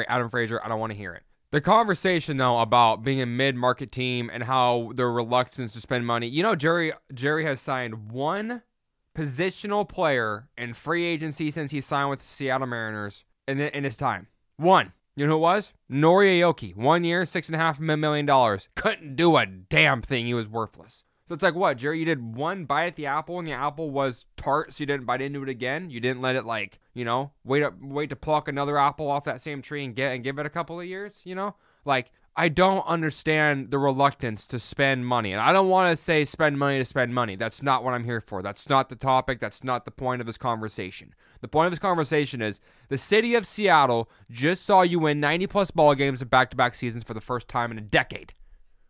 Adam 0.08 0.28
Frazier. 0.28 0.60
I 0.62 0.68
don't 0.68 0.80
want 0.80 0.92
to 0.92 0.98
hear 0.98 1.14
it. 1.14 1.22
The 1.52 1.60
conversation 1.60 2.36
though 2.36 2.58
about 2.58 3.02
being 3.02 3.20
a 3.20 3.26
mid-market 3.26 3.90
team 3.90 4.30
and 4.32 4.44
how 4.44 4.92
their 4.94 5.10
reluctance 5.10 5.72
to 5.72 5.80
spend 5.80 6.06
money. 6.06 6.28
You 6.28 6.42
know, 6.44 6.54
Jerry 6.54 6.92
Jerry 7.12 7.44
has 7.44 7.60
signed 7.60 8.12
one 8.12 8.62
positional 9.16 9.88
player 9.88 10.48
in 10.56 10.74
free 10.74 11.04
agency 11.04 11.50
since 11.50 11.72
he 11.72 11.80
signed 11.80 12.10
with 12.10 12.20
the 12.20 12.26
Seattle 12.26 12.68
Mariners 12.68 13.24
in, 13.48 13.60
in 13.60 13.84
his 13.84 13.96
time. 13.96 14.28
One. 14.56 14.92
You 15.16 15.26
know 15.26 15.32
who 15.32 15.38
it 15.38 15.40
was? 15.40 15.72
Nori 15.90 16.38
Aoki. 16.38 16.74
One 16.74 17.02
year, 17.02 17.26
six 17.26 17.48
and 17.48 17.56
a 17.56 17.58
half 17.58 17.80
million 17.80 18.24
dollars. 18.24 18.68
Couldn't 18.76 19.16
do 19.16 19.36
a 19.36 19.44
damn 19.44 20.02
thing. 20.02 20.26
He 20.26 20.34
was 20.34 20.48
worthless. 20.48 21.02
So 21.30 21.34
it's 21.34 21.44
like 21.44 21.54
what, 21.54 21.76
Jerry? 21.76 22.00
You 22.00 22.04
did 22.04 22.34
one 22.34 22.64
bite 22.64 22.86
at 22.86 22.96
the 22.96 23.06
apple, 23.06 23.38
and 23.38 23.46
the 23.46 23.52
apple 23.52 23.90
was 23.90 24.26
tart, 24.36 24.72
so 24.72 24.82
you 24.82 24.86
didn't 24.86 25.06
bite 25.06 25.22
into 25.22 25.44
it 25.44 25.48
again. 25.48 25.88
You 25.88 26.00
didn't 26.00 26.20
let 26.20 26.34
it 26.34 26.44
like, 26.44 26.80
you 26.92 27.04
know, 27.04 27.30
wait 27.44 27.62
up, 27.62 27.74
wait 27.80 28.10
to 28.10 28.16
pluck 28.16 28.48
another 28.48 28.76
apple 28.76 29.08
off 29.08 29.22
that 29.26 29.40
same 29.40 29.62
tree 29.62 29.84
and 29.84 29.94
get 29.94 30.10
and 30.12 30.24
give 30.24 30.40
it 30.40 30.46
a 30.46 30.50
couple 30.50 30.80
of 30.80 30.86
years. 30.86 31.20
You 31.22 31.36
know, 31.36 31.54
like 31.84 32.10
I 32.34 32.48
don't 32.48 32.84
understand 32.84 33.70
the 33.70 33.78
reluctance 33.78 34.44
to 34.48 34.58
spend 34.58 35.06
money. 35.06 35.30
And 35.30 35.40
I 35.40 35.52
don't 35.52 35.68
want 35.68 35.96
to 35.96 36.02
say 36.02 36.24
spend 36.24 36.58
money 36.58 36.78
to 36.78 36.84
spend 36.84 37.14
money. 37.14 37.36
That's 37.36 37.62
not 37.62 37.84
what 37.84 37.94
I'm 37.94 38.02
here 38.02 38.20
for. 38.20 38.42
That's 38.42 38.68
not 38.68 38.88
the 38.88 38.96
topic. 38.96 39.38
That's 39.38 39.62
not 39.62 39.84
the 39.84 39.92
point 39.92 40.20
of 40.20 40.26
this 40.26 40.36
conversation. 40.36 41.14
The 41.42 41.48
point 41.48 41.66
of 41.66 41.70
this 41.70 41.78
conversation 41.78 42.42
is 42.42 42.58
the 42.88 42.98
city 42.98 43.36
of 43.36 43.46
Seattle 43.46 44.10
just 44.32 44.66
saw 44.66 44.82
you 44.82 44.98
win 44.98 45.20
90 45.20 45.46
plus 45.46 45.70
ball 45.70 45.94
games 45.94 46.22
in 46.22 46.26
back 46.26 46.50
to 46.50 46.56
back 46.56 46.74
seasons 46.74 47.04
for 47.04 47.14
the 47.14 47.20
first 47.20 47.46
time 47.46 47.70
in 47.70 47.78
a 47.78 47.82
decade. 47.82 48.34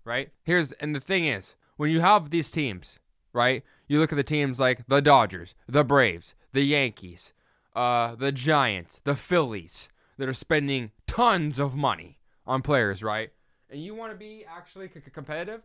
Right? 0.07 0.31
Here's, 0.43 0.73
and 0.73 0.97
the 0.97 1.01
thing 1.01 1.27
is, 1.27 1.55
when 1.81 1.89
you 1.89 2.01
have 2.01 2.29
these 2.29 2.51
teams, 2.51 2.99
right? 3.33 3.65
You 3.89 4.01
look 4.01 4.13
at 4.13 4.17
the 4.17 4.23
teams 4.23 4.61
like 4.61 4.87
the 4.87 5.01
Dodgers, 5.01 5.55
the 5.67 5.83
Braves, 5.83 6.35
the 6.53 6.61
Yankees, 6.61 7.33
uh, 7.75 8.17
the 8.17 8.33
Giants, 8.33 9.01
the 9.05 9.17
Phillies 9.17 9.89
that 10.19 10.29
are 10.29 10.35
spending 10.35 10.91
tons 11.07 11.59
of 11.59 11.75
money 11.75 12.19
on 12.47 12.61
players, 12.61 13.03
right? 13.03 13.31
And 13.71 13.83
you 13.83 13.95
want 13.95 14.13
to 14.13 14.19
be 14.19 14.45
actually 14.47 14.91
c- 14.93 15.01
competitive, 15.11 15.63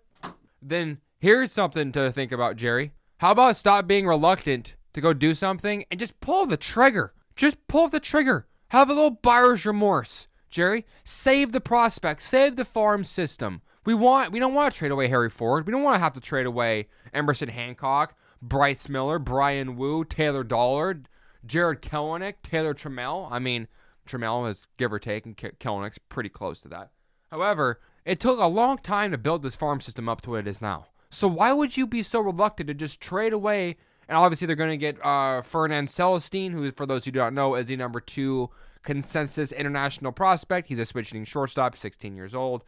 then 0.62 1.00
here's 1.20 1.52
something 1.52 1.92
to 1.92 2.10
think 2.14 2.32
about, 2.32 2.56
Jerry. 2.56 2.94
How 3.18 3.32
about 3.32 3.58
stop 3.58 3.86
being 3.86 4.08
reluctant 4.08 4.76
to 4.94 5.02
go 5.02 5.12
do 5.12 5.36
something 5.36 5.84
and 5.92 6.00
just 6.00 6.22
pull 6.22 6.46
the 6.46 6.56
trigger? 6.56 7.14
Just 7.36 7.58
pull 7.68 7.90
the 7.90 8.00
trigger. 8.00 8.48
Have 8.70 8.90
a 8.90 8.94
little 8.94 9.12
buyer's 9.12 9.66
remorse, 9.66 10.28
Jerry. 10.50 10.86
Save 11.04 11.52
the 11.52 11.60
prospect. 11.60 12.22
Save 12.22 12.56
the 12.56 12.64
farm 12.64 13.04
system. 13.04 13.62
We 13.86 13.94
want. 13.94 14.32
We 14.32 14.40
don't 14.40 14.54
want 14.54 14.74
to 14.74 14.78
trade 14.78 14.92
away 14.92 15.08
Harry 15.08 15.30
Ford. 15.30 15.66
We 15.66 15.72
don't 15.72 15.84
want 15.84 15.96
to 15.96 16.00
have 16.00 16.14
to 16.14 16.20
trade 16.20 16.48
away 16.48 16.88
Emerson 17.14 17.50
Hancock, 17.50 18.16
Bryce 18.42 18.90
Miller, 18.90 19.20
Bryan 19.20 19.76
Woo, 19.76 20.04
Taylor 20.04 20.44
Dollard, 20.44 21.08
Jarred 21.46 21.82
Kelenic, 21.82 22.36
Taylor 22.42 22.74
Trammell. 22.74 23.28
I 23.32 23.40
mean, 23.40 23.68
Trammell 24.08 24.50
is 24.50 24.68
give 24.78 24.92
or 24.92 25.00
take, 25.00 25.26
and 25.26 25.38
Kelenic's 25.38 26.00
pretty 26.00 26.30
close 26.30 26.62
to 26.62 26.68
that. 26.70 26.90
However, 27.30 27.80
it 28.06 28.20
took 28.20 28.40
a 28.40 28.48
long 28.48 28.80
time 28.80 29.12
to 29.12 29.18
build 29.18 29.44
this 29.44 29.56
farm 29.56 29.82
system 29.82 30.10
up 30.10 30.22
to 30.22 30.32
what 30.32 30.40
it 30.40 30.48
is 30.48 30.62
now. 30.62 30.88
So 31.10 31.28
why 31.28 31.54
would 31.54 31.78
you 31.78 31.88
be 31.88 32.04
so 32.04 32.20
reluctant 32.20 32.68
to 32.68 32.74
just 32.74 33.00
trade 33.00 33.34
away? 33.34 33.78
And 34.08 34.18
obviously, 34.18 34.48
they're 34.48 34.56
going 34.56 34.72
to 34.72 34.78
get 34.78 35.04
uh, 35.04 35.42
Fernand 35.42 35.88
Celesten, 35.88 36.52
who, 36.52 36.72
for 36.72 36.86
those 36.86 37.06
who 37.06 37.12
do 37.12 37.20
not 37.20 37.34
know, 37.34 37.56
is 37.56 37.68
the 37.68 37.76
number 37.76 38.00
two 38.00 38.50
consensus 38.84 39.52
international 39.52 40.12
prospect. 40.12 40.68
He's 40.68 40.80
a 40.80 40.86
switch 40.86 41.10
hitting 41.10 41.26
shortstop, 41.26 41.76
16 41.76 42.16
years 42.16 42.36
old. 42.36 42.64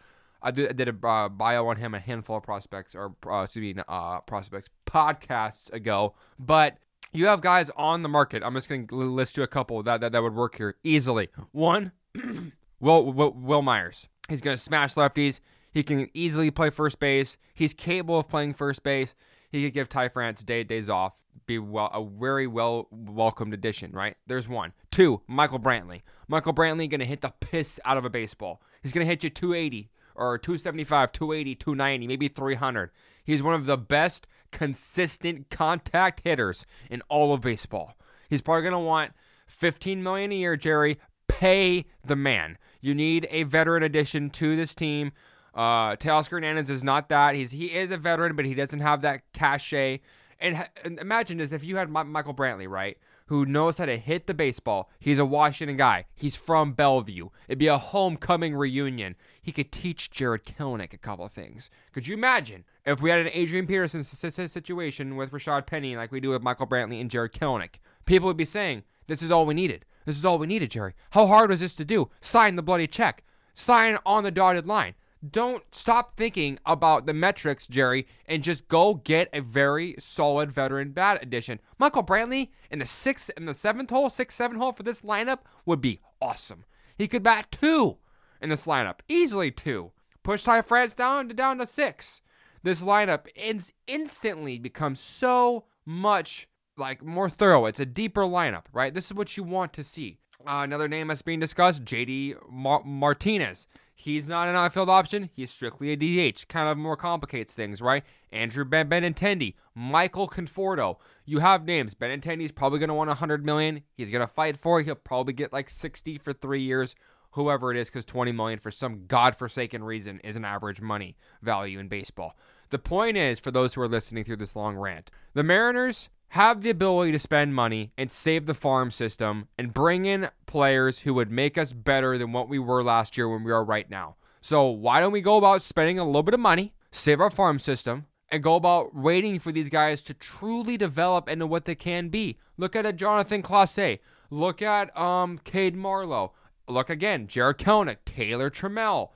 I 0.47 0.51
did, 0.51 0.69
I 0.69 0.71
did 0.71 0.87
a 0.87 1.07
uh, 1.07 1.27
bio 1.27 1.67
on 1.67 1.75
him, 1.75 1.93
a 1.93 1.99
handful 1.99 2.37
of 2.37 2.43
prospects 2.43 2.95
or 2.95 3.13
uh, 3.29 3.41
excuse 3.41 3.75
me, 3.75 3.83
uh, 3.85 4.21
prospects 4.21 4.69
podcasts 4.85 5.71
ago. 5.73 6.15
But 6.39 6.77
you 7.11 7.25
have 7.25 7.41
guys 7.41 7.69
on 7.75 8.01
the 8.01 8.07
market. 8.07 8.43
I'm 8.45 8.53
just 8.53 8.69
going 8.69 8.87
to 8.87 8.95
list 8.95 9.35
you 9.35 9.43
a 9.43 9.47
couple 9.47 9.83
that, 9.83 9.99
that, 9.99 10.13
that 10.13 10.23
would 10.23 10.35
work 10.35 10.55
here 10.55 10.75
easily. 10.85 11.27
One, 11.51 11.91
Will, 12.79 13.11
Will, 13.11 13.33
Wil 13.33 13.61
Myers. 13.61 14.07
He's 14.29 14.39
going 14.39 14.55
to 14.55 14.63
smash 14.63 14.93
lefties. 14.93 15.41
He 15.73 15.83
can 15.83 16.09
easily 16.13 16.49
play 16.49 16.69
first 16.69 17.01
base. 17.01 17.35
He's 17.53 17.73
capable 17.73 18.19
of 18.19 18.29
playing 18.29 18.53
first 18.53 18.83
base. 18.83 19.15
He 19.51 19.65
could 19.65 19.73
give 19.73 19.89
Ty 19.89 20.09
France 20.09 20.43
day 20.43 20.63
days 20.63 20.89
off. 20.89 21.17
Be 21.45 21.59
well 21.59 21.89
a 21.93 22.03
very 22.05 22.47
well 22.47 22.87
welcomed 22.89 23.53
addition, 23.53 23.91
right? 23.91 24.15
There's 24.27 24.47
one. 24.47 24.71
Two, 24.91 25.21
Michael 25.27 25.59
Brantley. 25.59 26.03
Michael 26.29 26.53
Brantley 26.53 26.89
going 26.89 26.99
to 27.01 27.05
hit 27.05 27.21
the 27.21 27.33
piss 27.41 27.81
out 27.83 27.97
of 27.97 28.05
a 28.05 28.09
baseball. 28.09 28.61
He's 28.81 28.93
going 28.93 29.05
to 29.05 29.09
hit 29.09 29.23
you 29.23 29.29
280 29.29 29.89
or 30.17 30.37
275, 30.37 31.11
280, 31.11 31.55
290, 31.55 32.07
maybe 32.07 32.27
300. 32.27 32.91
He's 33.23 33.43
one 33.43 33.53
of 33.53 33.65
the 33.65 33.77
best 33.77 34.27
consistent 34.51 35.49
contact 35.49 36.21
hitters 36.23 36.65
in 36.89 37.01
all 37.09 37.33
of 37.33 37.41
baseball. 37.41 37.95
He's 38.29 38.41
probably 38.41 38.63
going 38.63 38.73
to 38.73 38.79
want 38.79 39.13
15 39.47 40.01
million 40.03 40.31
a 40.31 40.35
year, 40.35 40.55
Jerry. 40.55 40.99
Pay 41.27 41.85
the 42.05 42.15
man. 42.15 42.57
You 42.81 42.95
need 42.95 43.27
a 43.29 43.43
veteran 43.43 43.83
addition 43.83 44.29
to 44.31 44.55
this 44.55 44.73
team. 44.73 45.11
Uh, 45.53 45.95
Teoscar 45.95 46.31
Hernandez 46.31 46.69
is 46.69 46.83
not 46.83 47.09
that. 47.09 47.35
He's 47.35 47.51
he 47.51 47.73
is 47.73 47.89
a 47.91 47.97
veteran, 47.97 48.35
but 48.35 48.45
he 48.45 48.53
doesn't 48.53 48.79
have 48.79 49.01
that 49.01 49.21
cachet. 49.33 50.01
And, 50.39 50.67
and 50.83 50.99
imagine 50.99 51.37
this: 51.37 51.51
if 51.51 51.63
you 51.63 51.77
had 51.77 51.89
Michael 51.89 52.33
Brantley, 52.33 52.69
right? 52.69 52.97
Who 53.27 53.45
knows 53.45 53.77
how 53.77 53.85
to 53.85 53.97
hit 53.97 54.25
the 54.27 54.33
baseball. 54.33 54.89
He's 54.99 55.19
a 55.19 55.25
Washington 55.25 55.77
guy. 55.77 56.05
He's 56.15 56.35
from 56.35 56.73
Bellevue. 56.73 57.29
It'd 57.47 57.59
be 57.59 57.67
a 57.67 57.77
homecoming 57.77 58.55
reunion. 58.55 59.15
He 59.41 59.51
could 59.51 59.71
teach 59.71 60.11
Jarred 60.11 60.45
Kelenic 60.45 60.93
a 60.93 60.97
couple 60.97 61.25
of 61.25 61.31
things. 61.31 61.69
Could 61.93 62.07
you 62.07 62.15
imagine 62.15 62.63
if 62.85 63.01
we 63.01 63.09
had 63.09 63.19
an 63.19 63.29
Adrian 63.33 63.67
Peterson 63.67 64.03
situation 64.03 65.15
with 65.15 65.31
Rashaad 65.31 65.67
Penny 65.67 65.95
like 65.95 66.11
we 66.11 66.19
do 66.19 66.29
with 66.29 66.41
Michael 66.41 66.67
Brantley 66.67 67.01
and 67.01 67.11
Jarred 67.11 67.33
Kelenic? 67.33 67.75
People 68.05 68.27
would 68.27 68.37
be 68.37 68.45
saying, 68.45 68.83
this 69.07 69.21
is 69.21 69.31
all 69.31 69.45
we 69.45 69.53
needed. 69.53 69.85
This 70.05 70.17
is 70.17 70.23
all 70.23 70.37
we 70.37 70.47
needed, 70.47 70.71
Jerry. 70.71 70.93
How 71.11 71.27
hard 71.27 71.49
was 71.49 71.59
this 71.59 71.75
to 71.75 71.85
do? 71.85 72.09
Sign 72.21 72.55
the 72.55 72.61
bloody 72.61 72.87
check. 72.87 73.25
Sign 73.53 73.97
on 74.05 74.23
the 74.23 74.31
dotted 74.31 74.65
line. 74.65 74.93
Don't 75.27 75.63
stop 75.71 76.15
thinking 76.15 76.59
about 76.65 77.05
the 77.05 77.13
metrics, 77.13 77.67
Jerry, 77.67 78.07
and 78.25 78.43
just 78.43 78.67
go 78.67 78.95
get 78.95 79.29
a 79.33 79.41
very 79.41 79.95
solid 79.99 80.51
veteran 80.51 80.91
bat 80.91 81.19
addition. 81.21 81.59
Michael 81.79 82.03
Brantley 82.03 82.49
in 82.69 82.79
the 82.79 82.85
sixth 82.85 83.31
and 83.35 83.47
the 83.47 83.53
seventh 83.53 83.89
hole, 83.89 84.09
sixth, 84.09 84.37
seventh 84.37 84.59
hole 84.61 84.73
for 84.73 84.83
this 84.83 85.01
lineup 85.01 85.39
would 85.65 85.81
be 85.81 86.01
awesome. 86.21 86.65
He 86.97 87.07
could 87.07 87.23
bat 87.23 87.51
two 87.51 87.97
in 88.41 88.49
this 88.49 88.67
lineup, 88.67 88.99
easily 89.07 89.51
two. 89.51 89.91
Push 90.23 90.43
Ty 90.43 90.61
France 90.61 90.93
down 90.93 91.29
to 91.29 91.33
down 91.33 91.57
to 91.57 91.65
six. 91.65 92.21
This 92.63 92.81
lineup 92.81 93.27
ins- 93.35 93.73
instantly 93.87 94.59
becomes 94.59 94.99
so 94.99 95.65
much 95.85 96.47
like 96.75 97.03
more 97.03 97.29
thorough. 97.29 97.65
It's 97.65 97.79
a 97.79 97.85
deeper 97.85 98.23
lineup, 98.23 98.65
right? 98.73 98.93
This 98.93 99.05
is 99.05 99.13
what 99.13 99.37
you 99.37 99.43
want 99.43 99.73
to 99.73 99.83
see. 99.83 100.19
Uh, 100.45 100.61
another 100.63 100.87
name 100.87 101.07
that's 101.07 101.21
being 101.21 101.39
discussed, 101.39 101.83
JD 101.83 102.35
Mar- 102.49 102.83
Martinez. 102.83 103.67
He's 103.99 104.27
not 104.27 104.47
an 104.47 104.55
outfield 104.55 104.91
option. 104.91 105.31
He's 105.33 105.49
strictly 105.49 105.89
a 105.91 105.95
DH. 105.95 106.47
Kind 106.47 106.69
of 106.69 106.77
more 106.77 106.95
complicates 106.95 107.55
things, 107.55 107.81
right? 107.81 108.03
Andrew 108.31 108.63
ben- 108.63 108.87
Benintendi, 108.87 109.55
Michael 109.73 110.29
Conforto. 110.29 110.97
You 111.25 111.39
have 111.39 111.65
names. 111.65 111.95
Benintendi's 111.95 112.51
probably 112.51 112.77
going 112.77 112.89
to 112.89 112.93
want 112.93 113.07
100 113.07 113.43
million. 113.43 113.81
He's 113.95 114.11
going 114.11 114.21
to 114.21 114.31
fight 114.31 114.55
for 114.55 114.79
it. 114.79 114.83
He'll 114.83 114.93
probably 114.93 115.33
get 115.33 115.51
like 115.51 115.67
60 115.71 116.19
for 116.19 116.31
three 116.31 116.61
years, 116.61 116.93
whoever 117.31 117.71
it 117.71 117.77
is, 117.77 117.87
because 117.87 118.05
20 118.05 118.31
million 118.33 118.59
for 118.59 118.69
some 118.69 119.07
godforsaken 119.07 119.83
reason 119.83 120.19
is 120.23 120.35
an 120.35 120.45
average 120.45 120.79
money 120.79 121.17
value 121.41 121.79
in 121.79 121.87
baseball. 121.87 122.37
The 122.69 122.77
point 122.77 123.17
is, 123.17 123.39
for 123.39 123.49
those 123.49 123.73
who 123.73 123.81
are 123.81 123.87
listening 123.87 124.25
through 124.25 124.35
this 124.35 124.55
long 124.55 124.75
rant, 124.75 125.09
the 125.33 125.43
Mariners 125.43 126.09
have 126.29 126.61
the 126.61 126.69
ability 126.69 127.11
to 127.13 127.19
spend 127.19 127.55
money 127.55 127.91
and 127.97 128.11
save 128.11 128.45
the 128.45 128.53
farm 128.53 128.91
system 128.91 129.47
and 129.57 129.73
bring 129.73 130.05
in 130.05 130.29
players 130.45 130.99
who 130.99 131.13
would 131.13 131.31
make 131.31 131.57
us 131.57 131.73
better 131.73 132.17
than 132.17 132.31
what 132.31 132.49
we 132.49 132.59
were 132.59 132.83
last 132.83 133.17
year 133.17 133.29
when 133.29 133.43
we 133.43 133.51
are 133.51 133.63
right 133.63 133.89
now. 133.89 134.15
So, 134.41 134.67
why 134.67 134.99
don't 134.99 135.11
we 135.11 135.21
go 135.21 135.37
about 135.37 135.61
spending 135.61 135.99
a 135.99 136.05
little 136.05 136.23
bit 136.23 136.33
of 136.33 136.39
money, 136.39 136.73
save 136.91 137.19
our 137.19 137.29
farm 137.29 137.59
system, 137.59 138.05
and 138.29 138.43
go 138.43 138.55
about 138.55 138.95
waiting 138.95 139.39
for 139.39 139.51
these 139.51 139.69
guys 139.69 140.01
to 140.03 140.13
truly 140.13 140.77
develop 140.77 141.29
into 141.29 141.47
what 141.47 141.65
they 141.65 141.75
can 141.75 142.09
be? 142.09 142.37
Look 142.57 142.75
at 142.75 142.85
a 142.85 142.93
Jonathan 142.93 143.41
Clase. 143.41 143.99
Look 144.29 144.61
at 144.61 144.95
um 144.97 145.39
Cade 145.39 145.75
Marlowe. 145.75 146.33
Look 146.67 146.89
again, 146.89 147.27
Jarred 147.27 147.57
Kelenic, 147.57 147.97
Taylor 148.05 148.49
Trammell. 148.49 149.09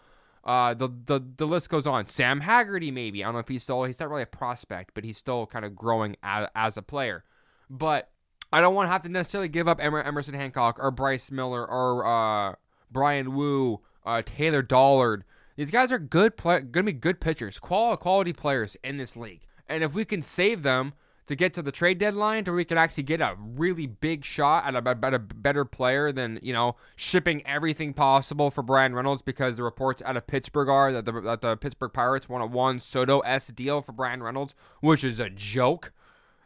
Uh, 0.43 0.73
the, 0.73 0.89
the 1.05 1.21
the 1.37 1.45
list 1.45 1.69
goes 1.69 1.85
on. 1.85 2.05
Sam 2.05 2.41
Haggerty, 2.41 2.89
maybe. 2.89 3.23
I 3.23 3.27
don't 3.27 3.33
know 3.33 3.39
if 3.39 3.47
he's 3.47 3.63
still 3.63 3.83
he's 3.83 3.99
not 3.99 4.09
really 4.09 4.23
a 4.23 4.27
prospect, 4.27 4.91
but 4.93 5.03
he's 5.03 5.17
still 5.17 5.45
kind 5.45 5.63
of 5.63 5.75
growing 5.75 6.15
as, 6.23 6.47
as 6.55 6.77
a 6.77 6.81
player. 6.81 7.23
But 7.69 8.09
I 8.51 8.59
don't 8.59 8.75
want 8.75 8.87
to 8.87 8.91
have 8.91 9.03
to 9.03 9.09
necessarily 9.09 9.49
give 9.49 9.67
up 9.67 9.79
Emerson 9.81 10.33
Hancock 10.33 10.77
or 10.79 10.91
Bryce 10.91 11.31
Miller 11.31 11.65
or 11.65 12.05
uh, 12.05 12.55
Bryan 12.91 13.35
Woo, 13.35 13.81
uh, 14.05 14.23
Taylor 14.25 14.61
Dollard. 14.61 15.23
These 15.55 15.71
guys 15.71 15.91
are 15.91 15.99
good 15.99 16.37
play, 16.37 16.61
going 16.61 16.85
to 16.85 16.91
be 16.91 16.93
good 16.93 17.21
pitchers, 17.21 17.59
quality 17.59 18.01
quality 18.01 18.33
players 18.33 18.75
in 18.83 18.97
this 18.97 19.15
league. 19.15 19.41
And 19.67 19.83
if 19.83 19.93
we 19.93 20.05
can 20.05 20.21
save 20.21 20.63
them, 20.63 20.93
to 21.27 21.35
get 21.35 21.53
to 21.53 21.61
the 21.61 21.71
trade 21.71 21.97
deadline 21.97 22.43
to 22.43 22.51
where 22.51 22.57
we 22.57 22.65
can 22.65 22.77
actually 22.77 23.03
get 23.03 23.21
a 23.21 23.35
really 23.39 23.87
big 23.87 24.25
shot 24.25 24.65
at 24.65 24.75
a, 24.75 24.89
at 25.05 25.13
a 25.13 25.19
better 25.19 25.63
player 25.63 26.11
than, 26.11 26.39
you 26.41 26.53
know, 26.53 26.75
shipping 26.95 27.45
everything 27.45 27.93
possible 27.93 28.51
for 28.51 28.63
Bryan 28.63 28.93
Reynolds 28.95 29.21
because 29.21 29.55
the 29.55 29.63
reports 29.63 30.01
out 30.05 30.17
of 30.17 30.27
Pittsburgh 30.27 30.69
are 30.69 30.91
that 30.91 31.05
the, 31.05 31.21
that 31.21 31.41
the 31.41 31.55
Pittsburgh 31.57 31.93
Pirates 31.93 32.27
want 32.27 32.43
a 32.43 32.47
Juan 32.47 32.79
Soto 32.79 33.19
S 33.19 33.47
deal 33.47 33.81
for 33.81 33.91
Bryan 33.91 34.23
Reynolds, 34.23 34.55
which 34.81 35.03
is 35.03 35.19
a 35.19 35.29
joke. 35.29 35.93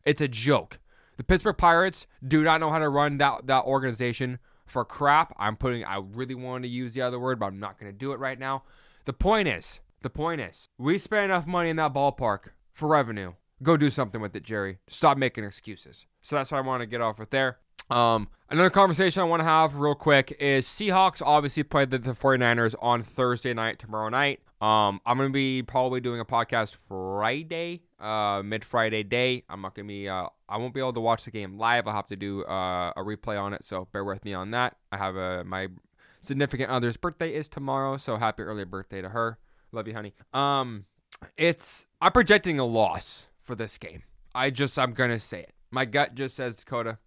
It's 0.04 0.22
a 0.22 0.28
joke. 0.28 0.80
The 1.18 1.24
Pittsburgh 1.24 1.58
Pirates 1.58 2.08
do 2.26 2.44
not 2.44 2.60
know 2.60 2.70
how 2.70 2.80
to 2.80 2.90
run 2.90 3.18
that, 3.18 3.48
that 3.48 3.64
organization 3.64 4.40
for 4.66 4.84
crap. 4.84 5.34
I'm 5.40 5.56
putting, 5.56 5.86
I 5.86 5.98
really 5.98 6.36
wanted 6.36 6.68
to 6.68 6.74
use 6.74 6.94
the 6.94 7.02
other 7.02 7.20
word, 7.20 7.40
but 7.40 7.48
I'm 7.48 7.60
not 7.60 7.80
going 7.80 7.92
to 7.92 7.98
do 7.98 8.12
it 8.12 8.20
right 8.20 8.38
now. 8.38 8.64
The 9.06 9.14
point 9.14 9.48
is, 9.48 9.80
the 10.02 10.10
point 10.10 10.42
is, 10.42 10.70
we 10.78 10.98
spent 10.98 11.26
enough 11.26 11.48
money 11.48 11.70
in 11.70 11.78
that 11.78 11.94
ballpark 11.94 12.50
for 12.74 12.88
revenue. 12.88 13.34
Go 13.64 13.78
do 13.78 13.90
something 13.90 14.22
with 14.22 14.36
it, 14.36 14.44
Jerry. 14.44 14.80
Stop 14.88 15.18
making 15.18 15.44
excuses. 15.44 16.06
So 16.22 16.36
that's 16.36 16.52
what 16.52 16.58
I 16.58 16.62
want 16.62 16.82
to 16.82 16.88
get 16.88 17.02
off 17.02 17.20
with 17.20 17.30
there. 17.30 17.58
Um, 17.90 18.30
another 18.50 18.70
conversation 18.70 19.22
I 19.22 19.26
want 19.26 19.42
to 19.42 19.46
have 19.46 19.76
real 19.76 19.96
quick 19.96 20.36
is 20.40 20.66
Seahawks 20.66 21.22
obviously 21.24 21.64
played 21.64 21.92
the, 21.92 22.00
the 22.00 22.12
49ers 22.12 22.76
on 22.82 23.04
Thursday 23.04 23.54
night, 23.54 23.80
tomorrow 23.80 24.10
night. 24.10 24.42
Um, 24.62 25.00
I'm 25.06 25.18
gonna 25.18 25.30
be 25.30 25.62
probably 25.62 26.00
doing 26.00 26.20
a 26.20 26.26
podcast 26.26 26.76
Friday, 26.88 27.84
uh, 28.00 28.42
mid 28.44 28.64
Friday 28.64 29.04
day. 29.04 29.44
I'm 29.50 29.62
not 29.62 29.76
gonna 29.76 29.88
be, 29.88 30.08
uh, 30.08 30.28
I 30.50 30.58
won't 30.58 30.74
be 30.74 30.80
able 30.80 30.94
to 30.94 31.02
watch 31.02 31.26
the 31.26 31.32
game 31.32 31.58
live. 31.58 31.88
I'll 31.88 31.94
have 31.94 32.08
to 32.08 32.16
do 32.16 32.44
uh, 32.46 32.94
a 32.96 33.02
replay 33.02 33.40
on 33.40 33.54
it, 33.54 33.66
so 33.66 33.88
bear 33.92 34.04
with 34.04 34.24
me 34.24 34.34
on 34.34 34.52
that. 34.52 34.78
I 34.92 34.98
have 34.98 35.18
a 35.18 35.44
my 35.44 35.68
significant 36.22 36.72
other's 36.72 36.98
birthday 36.98 37.34
is 37.34 37.48
tomorrow, 37.48 37.98
so 37.98 38.16
happy 38.16 38.44
early 38.44 38.64
birthday 38.64 39.02
to 39.02 39.10
her. 39.10 39.38
Love 39.72 39.88
you, 39.88 39.94
honey. 39.94 40.14
Um, 40.34 40.86
it's 41.38 41.86
I'm 42.02 42.14
projecting 42.14 42.58
a 42.58 42.66
loss 42.66 43.28
for 43.46 43.56
this 43.56 43.78
game. 43.78 44.04
I 44.34 44.50
just 44.50 44.78
I'm 44.78 44.94
gonna 44.94 45.20
say 45.20 45.42
it. 45.42 45.54
My 45.72 45.86
gut 45.86 46.16
just 46.16 46.36
says 46.36 46.58
Dakota, 46.58 46.98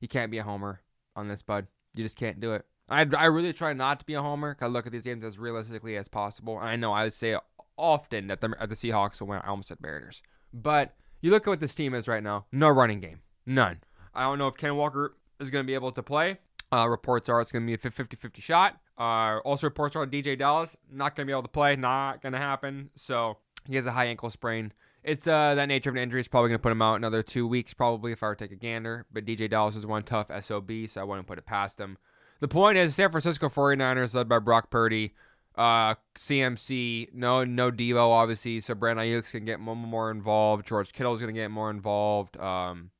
you 0.00 0.08
can't 0.08 0.30
be 0.30 0.38
a 0.38 0.42
homer 0.42 0.82
on 1.16 1.28
this, 1.28 1.42
bud. 1.42 1.66
You 1.94 2.04
just 2.04 2.16
can't 2.16 2.40
do 2.40 2.52
it. 2.52 2.66
I, 2.88 3.06
I 3.16 3.26
really 3.26 3.52
try 3.52 3.72
not 3.72 4.00
to 4.00 4.06
be 4.06 4.14
a 4.14 4.22
homer. 4.22 4.56
I 4.60 4.66
look 4.66 4.86
at 4.86 4.92
these 4.92 5.04
games 5.04 5.24
as 5.24 5.38
realistically 5.38 5.96
as 5.96 6.08
possible. 6.08 6.58
I 6.58 6.76
know 6.76 6.92
I 6.92 7.08
say 7.08 7.36
often 7.78 8.26
that 8.26 8.40
the, 8.40 8.48
the 8.48 8.74
Seahawks 8.74 9.20
will 9.20 9.28
win. 9.28 9.40
I 9.42 9.48
almost 9.48 9.72
Mariners. 9.80 10.22
But 10.52 10.94
you 11.20 11.30
look 11.30 11.46
at 11.46 11.50
what 11.50 11.60
this 11.60 11.74
team 11.74 11.94
is 11.94 12.06
right 12.06 12.22
now. 12.22 12.46
No 12.52 12.68
running 12.68 13.00
game. 13.00 13.20
None. 13.46 13.80
I 14.14 14.24
don't 14.24 14.38
know 14.38 14.48
if 14.48 14.56
Ken 14.56 14.76
Walker 14.76 15.16
is 15.40 15.50
going 15.50 15.64
to 15.64 15.66
be 15.66 15.74
able 15.74 15.92
to 15.92 16.02
play. 16.02 16.38
Uh, 16.70 16.86
reports 16.88 17.28
are 17.28 17.40
it's 17.40 17.52
going 17.52 17.62
to 17.62 17.66
be 17.66 17.74
a 17.74 17.78
50-50 17.78 18.42
shot. 18.42 18.80
Uh, 18.98 19.38
also 19.44 19.66
reports 19.66 19.96
are 19.96 20.06
DeeJay 20.06 20.38
Dallas 20.38 20.76
not 20.90 21.16
going 21.16 21.26
to 21.26 21.30
be 21.30 21.32
able 21.32 21.42
to 21.42 21.48
play. 21.48 21.76
Not 21.76 22.22
going 22.22 22.32
to 22.32 22.38
happen. 22.38 22.90
So 22.96 23.38
he 23.66 23.76
has 23.76 23.86
a 23.86 23.92
high 23.92 24.06
ankle 24.06 24.30
sprain. 24.30 24.72
It's 25.04 25.26
uh, 25.26 25.54
that 25.54 25.66
nature 25.66 25.90
of 25.90 25.96
an 25.96 26.02
injury 26.02 26.20
is 26.20 26.28
probably 26.28 26.48
going 26.48 26.58
to 26.58 26.62
put 26.62 26.72
him 26.72 26.80
out 26.80 26.94
another 26.94 27.22
two 27.22 27.46
weeks, 27.46 27.74
probably, 27.74 28.12
if 28.12 28.22
I 28.22 28.28
were 28.28 28.34
to 28.34 28.44
take 28.44 28.52
a 28.52 28.60
gander. 28.60 29.04
But 29.12 29.26
DeeJay 29.26 29.50
Dallas 29.50 29.76
is 29.76 29.84
one 29.84 30.02
tough 30.02 30.28
SOB, 30.42 30.70
so 30.88 31.00
I 31.00 31.04
wouldn't 31.04 31.26
put 31.26 31.38
it 31.38 31.44
past 31.44 31.78
him. 31.78 31.98
The 32.40 32.48
point 32.48 32.78
is, 32.78 32.94
San 32.94 33.10
Francisco 33.10 33.48
49ers, 33.48 34.14
led 34.14 34.28
by 34.28 34.38
Brock 34.38 34.70
Purdy, 34.70 35.12
uh, 35.56 35.94
CMC, 36.18 37.12
no 37.12 37.44
no 37.44 37.70
Devo, 37.70 38.10
obviously, 38.10 38.60
so 38.60 38.74
Brandon 38.74 39.06
Aiyuk's 39.06 39.30
going 39.30 39.44
to 39.44 39.52
get 39.52 39.60
more, 39.60 39.76
more 39.76 40.10
involved. 40.10 40.66
George 40.66 40.92
Kittle's 40.92 41.20
going 41.20 41.32
to 41.32 41.40
get 41.40 41.50
more 41.50 41.70
involved. 41.70 42.36
Um, 42.38 42.90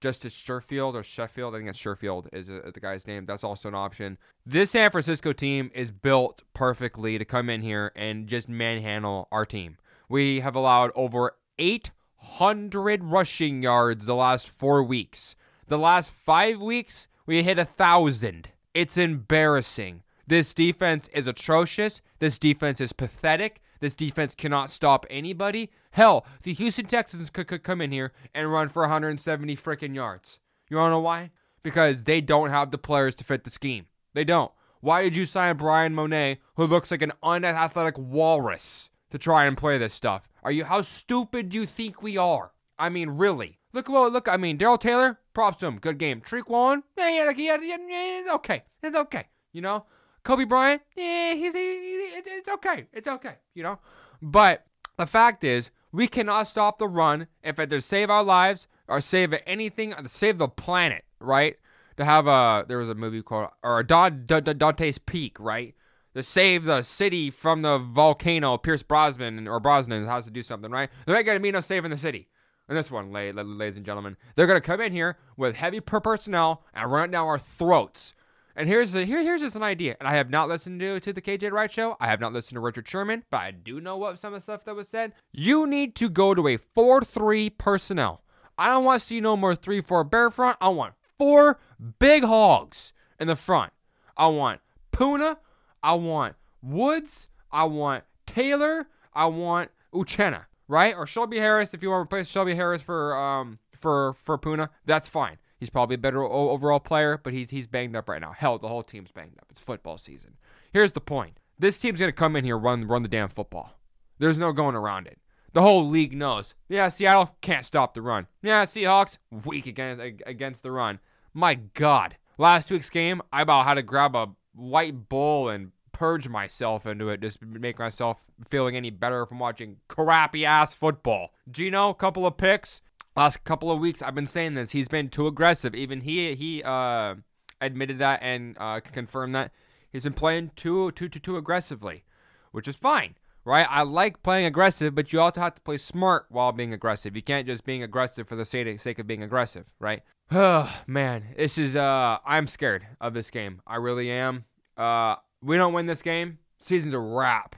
Justice 0.00 0.34
Sherfield 0.34 0.94
or 0.94 1.02
Sheffield, 1.02 1.54
I 1.54 1.58
think 1.58 1.70
it's 1.70 1.78
Sherfield 1.78 2.28
is 2.32 2.50
uh, 2.50 2.70
the 2.72 2.80
guy's 2.80 3.06
name. 3.06 3.26
That's 3.26 3.44
also 3.44 3.68
an 3.68 3.74
option. 3.74 4.18
This 4.44 4.70
San 4.70 4.90
Francisco 4.90 5.32
team 5.32 5.70
is 5.74 5.90
built 5.90 6.42
perfectly 6.54 7.18
to 7.18 7.24
come 7.24 7.48
in 7.48 7.62
here 7.62 7.92
and 7.94 8.26
just 8.26 8.48
manhandle 8.48 9.28
our 9.30 9.46
team. 9.46 9.78
We 10.08 10.40
have 10.40 10.54
allowed 10.54 10.92
over 10.94 11.36
800 11.58 13.04
rushing 13.04 13.62
yards 13.62 14.06
the 14.06 14.14
last 14.14 14.48
four 14.48 14.82
weeks. 14.82 15.34
The 15.66 15.78
last 15.78 16.10
five 16.10 16.62
weeks, 16.62 17.08
we 17.26 17.42
hit 17.42 17.58
a 17.58 17.64
thousand. 17.64 18.50
It's 18.72 18.96
embarrassing. 18.96 20.02
This 20.26 20.54
defense 20.54 21.08
is 21.08 21.26
atrocious. 21.26 22.02
This 22.18 22.38
defense 22.38 22.80
is 22.80 22.92
pathetic. 22.92 23.60
This 23.80 23.94
defense 23.94 24.34
cannot 24.34 24.70
stop 24.70 25.06
anybody. 25.10 25.70
Hell, 25.90 26.26
the 26.42 26.52
Houston 26.54 26.86
Texans 26.86 27.30
could, 27.30 27.48
could 27.48 27.62
come 27.62 27.80
in 27.80 27.92
here 27.92 28.12
and 28.34 28.50
run 28.50 28.68
for 28.68 28.82
170 28.82 29.56
freaking 29.56 29.94
yards. 29.94 30.38
You 30.68 30.76
wanna 30.76 30.90
know 30.90 31.00
why? 31.00 31.30
Because 31.62 32.04
they 32.04 32.20
don't 32.20 32.50
have 32.50 32.70
the 32.70 32.78
players 32.78 33.14
to 33.16 33.24
fit 33.24 33.44
the 33.44 33.50
scheme. 33.50 33.86
They 34.14 34.24
don't. 34.24 34.52
Why 34.80 35.02
did 35.02 35.16
you 35.16 35.26
sign 35.26 35.56
Bryan 35.56 35.94
Mone, 35.94 36.36
who 36.54 36.64
looks 36.64 36.90
like 36.90 37.02
an 37.02 37.12
unathletic 37.22 37.98
walrus, 37.98 38.88
to 39.10 39.18
try 39.18 39.44
and 39.44 39.56
play 39.56 39.78
this 39.78 39.94
stuff? 39.94 40.28
Are 40.42 40.52
you 40.52 40.64
how 40.64 40.82
stupid 40.82 41.50
do 41.50 41.56
you 41.56 41.66
think 41.66 42.02
we 42.02 42.16
are? 42.16 42.52
I 42.78 42.88
mean, 42.88 43.10
really. 43.10 43.58
Look 43.72 43.88
well, 43.88 44.08
look. 44.08 44.28
I 44.28 44.36
mean, 44.36 44.56
Darrell 44.56 44.78
Taylor, 44.78 45.18
props 45.34 45.58
to 45.58 45.66
him, 45.66 45.78
good 45.78 45.98
game. 45.98 46.22
Tariq 46.22 46.48
Woolen, 46.48 46.82
yeah, 46.96 47.08
yeah, 47.08 47.30
yeah, 47.36 47.56
yeah, 47.60 47.76
it's 48.20 48.30
okay, 48.30 48.62
it's 48.82 48.96
okay. 48.96 49.26
You 49.52 49.60
know, 49.60 49.84
Coby 50.24 50.48
Bryant, 50.48 50.82
yeah, 50.96 51.34
he's 51.34 51.52
he, 51.52 51.60
it's 51.60 52.48
okay, 52.48 52.86
it's 52.92 53.06
okay. 53.06 53.34
You 53.54 53.62
know, 53.62 53.78
but 54.22 54.64
the 54.96 55.06
fact 55.06 55.44
is, 55.44 55.70
we 55.92 56.08
cannot 56.08 56.48
stop 56.48 56.78
the 56.78 56.88
run 56.88 57.26
if 57.42 57.58
it 57.58 57.70
to 57.70 57.80
save 57.80 58.08
our 58.08 58.24
lives 58.24 58.66
or 58.88 59.00
save 59.00 59.34
anything, 59.46 59.94
save 60.06 60.38
the 60.38 60.48
planet, 60.48 61.04
right? 61.20 61.56
To 61.98 62.04
have 62.04 62.26
a 62.26 62.64
there 62.66 62.78
was 62.78 62.88
a 62.88 62.94
movie 62.94 63.22
called 63.22 63.50
or 63.62 63.82
Dante's 63.82 64.98
Peak, 64.98 65.38
right? 65.38 65.74
To 66.16 66.22
save 66.22 66.64
the 66.64 66.80
city 66.80 67.28
from 67.28 67.60
the 67.60 67.76
volcano, 67.76 68.56
Pierce 68.56 68.82
Brosnan 68.82 69.46
or 69.46 69.60
Brosnan 69.60 70.06
has 70.06 70.24
to 70.24 70.30
do 70.30 70.42
something, 70.42 70.70
right? 70.70 70.88
They're 71.04 71.14
not 71.14 71.26
gonna 71.26 71.40
mean 71.40 71.54
us 71.54 71.66
saving 71.66 71.90
the 71.90 71.98
city. 71.98 72.28
And 72.70 72.78
this 72.78 72.90
one, 72.90 73.12
ladies 73.12 73.76
and 73.76 73.84
gentlemen, 73.84 74.16
they're 74.34 74.46
gonna 74.46 74.62
come 74.62 74.80
in 74.80 74.94
here 74.94 75.18
with 75.36 75.56
heavy 75.56 75.78
per 75.78 76.00
personnel 76.00 76.64
and 76.72 76.90
run 76.90 77.10
it 77.10 77.12
down 77.12 77.26
our 77.26 77.38
throats. 77.38 78.14
And 78.56 78.66
here's 78.66 78.94
a, 78.94 79.04
here 79.04 79.20
here's 79.22 79.42
just 79.42 79.56
an 79.56 79.62
idea. 79.62 79.94
And 80.00 80.08
I 80.08 80.14
have 80.14 80.30
not 80.30 80.48
listened 80.48 80.80
to 80.80 81.00
to 81.00 81.12
the 81.12 81.20
KJ 81.20 81.52
Wright 81.52 81.70
show. 81.70 81.98
I 82.00 82.06
have 82.06 82.20
not 82.20 82.32
listened 82.32 82.56
to 82.56 82.60
Richard 82.60 82.88
Sherman, 82.88 83.24
but 83.30 83.42
I 83.42 83.50
do 83.50 83.78
know 83.78 83.98
what 83.98 84.18
some 84.18 84.32
of 84.32 84.40
the 84.40 84.42
stuff 84.42 84.64
that 84.64 84.74
was 84.74 84.88
said. 84.88 85.12
You 85.32 85.66
need 85.66 85.94
to 85.96 86.08
go 86.08 86.32
to 86.32 86.48
a 86.48 86.56
four-three 86.56 87.50
personnel. 87.50 88.22
I 88.56 88.68
don't 88.68 88.84
want 88.84 89.02
to 89.02 89.06
see 89.06 89.20
no 89.20 89.36
more 89.36 89.54
three-four 89.54 90.04
bear 90.04 90.30
front. 90.30 90.56
I 90.62 90.70
want 90.70 90.94
four 91.18 91.60
big 91.98 92.24
hogs 92.24 92.94
in 93.20 93.28
the 93.28 93.36
front. 93.36 93.74
I 94.16 94.28
want 94.28 94.62
Poona. 94.92 95.36
I 95.82 95.94
want 95.94 96.36
Woods. 96.62 97.28
I 97.50 97.64
want 97.64 98.04
Taylor. 98.26 98.86
I 99.14 99.26
want 99.26 99.70
Uchenna 99.94 100.46
right? 100.68 100.96
Or 100.96 101.06
Shelby 101.06 101.38
Harris, 101.38 101.74
if 101.74 101.82
you 101.82 101.90
want 101.90 102.00
to 102.00 102.04
replace 102.04 102.28
Shelby 102.28 102.54
Harris 102.54 102.82
for 102.82 103.16
um 103.16 103.58
for 103.72 104.14
for 104.14 104.38
Poona, 104.38 104.70
that's 104.84 105.08
fine. 105.08 105.38
He's 105.58 105.70
probably 105.70 105.94
a 105.94 105.98
better 105.98 106.22
overall 106.22 106.80
player, 106.80 107.18
but 107.22 107.32
he's 107.32 107.50
he's 107.50 107.66
banged 107.66 107.96
up 107.96 108.08
right 108.08 108.20
now. 108.20 108.32
Hell, 108.32 108.58
the 108.58 108.68
whole 108.68 108.82
team's 108.82 109.10
banged 109.10 109.38
up. 109.38 109.46
It's 109.50 109.60
football 109.60 109.98
season. 109.98 110.36
Here's 110.72 110.92
the 110.92 111.00
point: 111.00 111.38
this 111.58 111.78
team's 111.78 112.00
gonna 112.00 112.12
come 112.12 112.36
in 112.36 112.44
here 112.44 112.58
run 112.58 112.86
run 112.86 113.02
the 113.02 113.08
damn 113.08 113.28
football. 113.28 113.72
There's 114.18 114.38
no 114.38 114.52
going 114.52 114.74
around 114.74 115.06
it. 115.06 115.18
The 115.52 115.62
whole 115.62 115.88
league 115.88 116.14
knows. 116.14 116.54
Yeah, 116.68 116.88
Seattle 116.90 117.34
can't 117.40 117.64
stop 117.64 117.94
the 117.94 118.02
run. 118.02 118.26
Yeah, 118.42 118.64
Seahawks 118.64 119.16
weak 119.44 119.66
against 119.66 120.22
against 120.26 120.62
the 120.62 120.72
run. 120.72 121.00
My 121.32 121.54
God, 121.54 122.16
last 122.36 122.70
week's 122.70 122.90
game, 122.90 123.22
I 123.32 123.42
about 123.42 123.64
had 123.64 123.74
to 123.74 123.82
grab 123.82 124.14
a 124.14 124.28
white 124.56 125.08
bull 125.08 125.48
and 125.48 125.72
purge 125.92 126.28
myself 126.28 126.86
into 126.86 127.08
it, 127.08 127.20
just 127.20 127.40
make 127.42 127.78
myself 127.78 128.24
feeling 128.50 128.76
any 128.76 128.90
better 128.90 129.24
from 129.24 129.38
watching 129.38 129.76
crappy 129.88 130.44
ass 130.44 130.74
football. 130.74 131.30
Geno, 131.50 131.94
couple 131.94 132.26
of 132.26 132.36
picks. 132.36 132.82
Last 133.16 133.44
couple 133.44 133.70
of 133.70 133.78
weeks, 133.78 134.02
I've 134.02 134.14
been 134.14 134.26
saying 134.26 134.54
this. 134.54 134.72
He's 134.72 134.88
been 134.88 135.08
too 135.08 135.26
aggressive. 135.26 135.74
Even 135.74 136.02
he 136.02 136.34
he 136.34 136.62
uh, 136.62 137.14
admitted 137.62 137.98
that 137.98 138.20
and 138.22 138.56
uh, 138.60 138.80
confirmed 138.80 139.34
that 139.34 139.52
he's 139.90 140.04
been 140.04 140.12
playing 140.12 140.50
too 140.54 140.90
too 140.92 141.08
too 141.08 141.20
too 141.20 141.38
aggressively, 141.38 142.04
which 142.52 142.68
is 142.68 142.76
fine, 142.76 143.14
right? 143.46 143.66
I 143.70 143.82
like 143.82 144.22
playing 144.22 144.44
aggressive, 144.44 144.94
but 144.94 145.12
you 145.12 145.20
also 145.20 145.40
have 145.40 145.54
to 145.54 145.62
play 145.62 145.78
smart 145.78 146.26
while 146.28 146.52
being 146.52 146.74
aggressive. 146.74 147.16
You 147.16 147.22
can't 147.22 147.46
just 147.46 147.64
being 147.64 147.82
aggressive 147.82 148.28
for 148.28 148.36
the 148.36 148.44
sake 148.44 148.98
of 148.98 149.06
being 149.06 149.22
aggressive, 149.22 149.66
right? 149.78 150.02
Oh 150.30 150.70
man, 150.86 151.34
this 151.36 151.56
is 151.56 151.76
uh, 151.76 152.18
I'm 152.26 152.46
scared 152.46 152.86
of 153.00 153.14
this 153.14 153.30
game. 153.30 153.62
I 153.66 153.76
really 153.76 154.10
am. 154.10 154.44
Uh, 154.76 155.16
we 155.40 155.56
don't 155.56 155.72
win 155.72 155.86
this 155.86 156.02
game, 156.02 156.38
season's 156.58 156.92
a 156.92 156.98
wrap. 156.98 157.56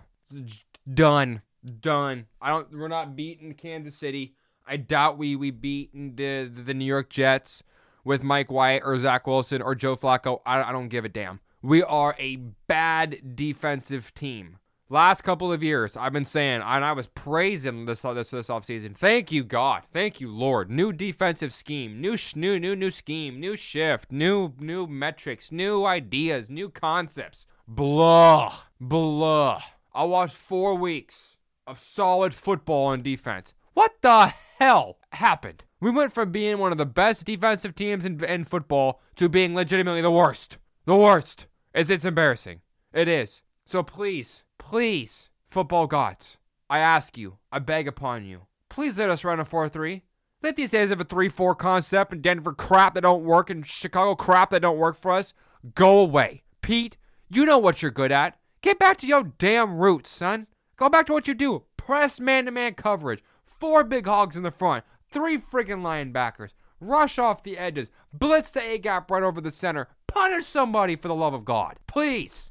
Done. 0.93 1.43
Done. 1.81 2.27
I 2.41 2.51
don't. 2.51 2.71
We're 2.73 2.89
not 2.89 3.17
beating 3.17 3.55
Kansas 3.55 3.97
City. 3.97 4.35
I 4.67 4.77
doubt 4.77 5.19
we 5.19 5.35
we 5.35 5.51
beat 5.51 5.93
the 5.93 6.51
the 6.55 6.75
New 6.75 6.85
York 6.85 7.09
Jets 7.09 7.63
with 8.05 8.23
Mike 8.23 8.51
White 8.51 8.83
or 8.85 8.97
Zach 8.99 9.27
Wilson 9.27 9.61
or 9.63 9.75
Joe 9.75 9.97
Flacco. 9.97 10.41
I, 10.47 10.63
I 10.63 10.73
don't 10.73 10.89
give 10.89 11.05
a 11.05 11.09
damn. 11.09 11.41
We 11.63 11.83
are 11.83 12.15
a 12.19 12.37
bad 12.69 13.35
defensive 13.35 14.15
team. 14.15 14.59
Last 14.91 15.21
couple 15.21 15.53
of 15.53 15.63
years, 15.63 15.99
I've 15.99 16.15
been 16.15 16.25
saying, 16.25 16.63
and 16.65 16.83
I 16.83 16.93
was 16.93 17.09
praising 17.09 17.85
this 17.85 18.01
this 18.01 18.31
this 18.31 18.49
offseason. 18.49 18.97
Thank 18.97 19.31
you, 19.31 19.45
God. 19.45 19.83
Thank 19.93 20.19
you, 20.19 20.31
Lord. 20.31 20.71
New 20.71 20.95
defensive 20.95 21.53
scheme, 21.53 22.01
new 22.01 22.17
sh- 22.17 22.35
new 22.35 22.59
new 22.59 22.75
new 22.75 22.91
scheme, 22.91 23.39
new 23.39 23.55
shift, 23.55 24.11
new 24.11 24.55
new 24.59 24.87
metrics, 24.87 25.53
new 25.53 25.85
ideas, 25.85 26.49
new 26.49 26.71
concepts. 26.71 27.45
Blah. 27.67 28.55
Blah. 28.81 29.63
I 29.93 30.05
watched 30.05 30.37
four 30.37 30.75
weeks 30.75 31.37
of 31.67 31.79
solid 31.79 32.33
football 32.33 32.87
on 32.87 33.03
defense. 33.03 33.53
What 33.75 33.97
the 34.01 34.33
hell 34.59 34.97
happened? 35.13 35.65
We 35.81 35.91
went 35.91 36.15
from 36.15 36.33
being 36.33 36.57
one 36.57 36.73
of 36.73 36.79
the 36.79 36.87
best 36.87 37.27
defensive 37.27 37.75
teams 37.75 38.07
in, 38.07 38.25
in 38.25 38.45
football 38.45 39.03
to 39.17 39.29
being 39.29 39.55
legitimately 39.55 40.01
the 40.01 40.11
worst. 40.11 40.57
The 40.87 40.97
worst. 40.97 41.47
It's, 41.75 41.91
it's 41.91 42.07
embarrassing. 42.07 42.63
It 42.95 43.07
is. 43.07 43.43
So 43.67 43.83
please, 43.83 44.45
please, 44.69 45.31
football 45.47 45.87
gods, 45.87 46.37
I 46.69 46.81
ask 46.81 47.17
you, 47.17 47.39
I 47.51 47.59
beg 47.59 47.89
upon 47.89 48.27
you, 48.27 48.43
please 48.69 48.99
let 48.99 49.09
us 49.09 49.25
run 49.25 49.41
a 49.41 49.45
4 49.47 49.71
3. 49.71 50.03
Let 50.43 50.57
these 50.57 50.73
days 50.73 50.91
of 50.91 51.01
a 51.01 51.05
3 51.05 51.31
4 51.31 51.55
concept 51.55 52.13
and 52.13 52.21
Denver 52.21 52.53
crap 52.53 52.93
that 52.93 53.01
don't 53.01 53.25
work 53.25 53.49
and 53.49 53.67
Chicago 53.67 54.15
crap 54.15 54.51
that 54.51 54.61
don't 54.61 54.77
work 54.77 54.95
for 54.95 55.11
us 55.11 55.33
go 55.75 55.99
away. 56.01 56.43
Pete, 56.61 56.99
you 57.31 57.47
know 57.47 57.57
what 57.57 57.81
you're 57.81 57.91
good 57.91 58.13
at. 58.13 58.39
Get 58.61 58.79
back 58.79 58.99
to 58.99 59.07
your 59.07 59.33
damn 59.39 59.79
roots, 59.79 60.11
son. 60.11 60.47
Go 60.77 60.91
back 60.91 61.07
to 61.07 61.15
what 61.15 61.27
you 61.27 61.33
do. 61.33 61.63
Press 61.79 62.21
man 62.21 62.45
to 62.45 62.51
man 62.51 62.75
coverage. 62.75 63.25
Four 63.47 63.85
big 63.85 64.07
hogs 64.07 64.37
in 64.37 64.43
the 64.43 64.51
front. 64.51 64.85
Three 65.11 65.39
friggin' 65.39 65.81
linebackers. 65.81 66.51
Rush 66.79 67.19
off 67.19 67.43
the 67.43 67.57
edges. 67.57 67.89
Blitz 68.13 68.51
the 68.51 68.61
A 68.61 68.77
gap 68.77 69.11
right 69.11 69.23
over 69.23 69.41
the 69.41 69.51
center. 69.51 69.89
Punish 70.07 70.45
somebody 70.45 70.95
for 70.95 71.09
the 71.09 71.15
love 71.15 71.33
of 71.33 71.47
God. 71.47 71.79
Please. 71.87 72.51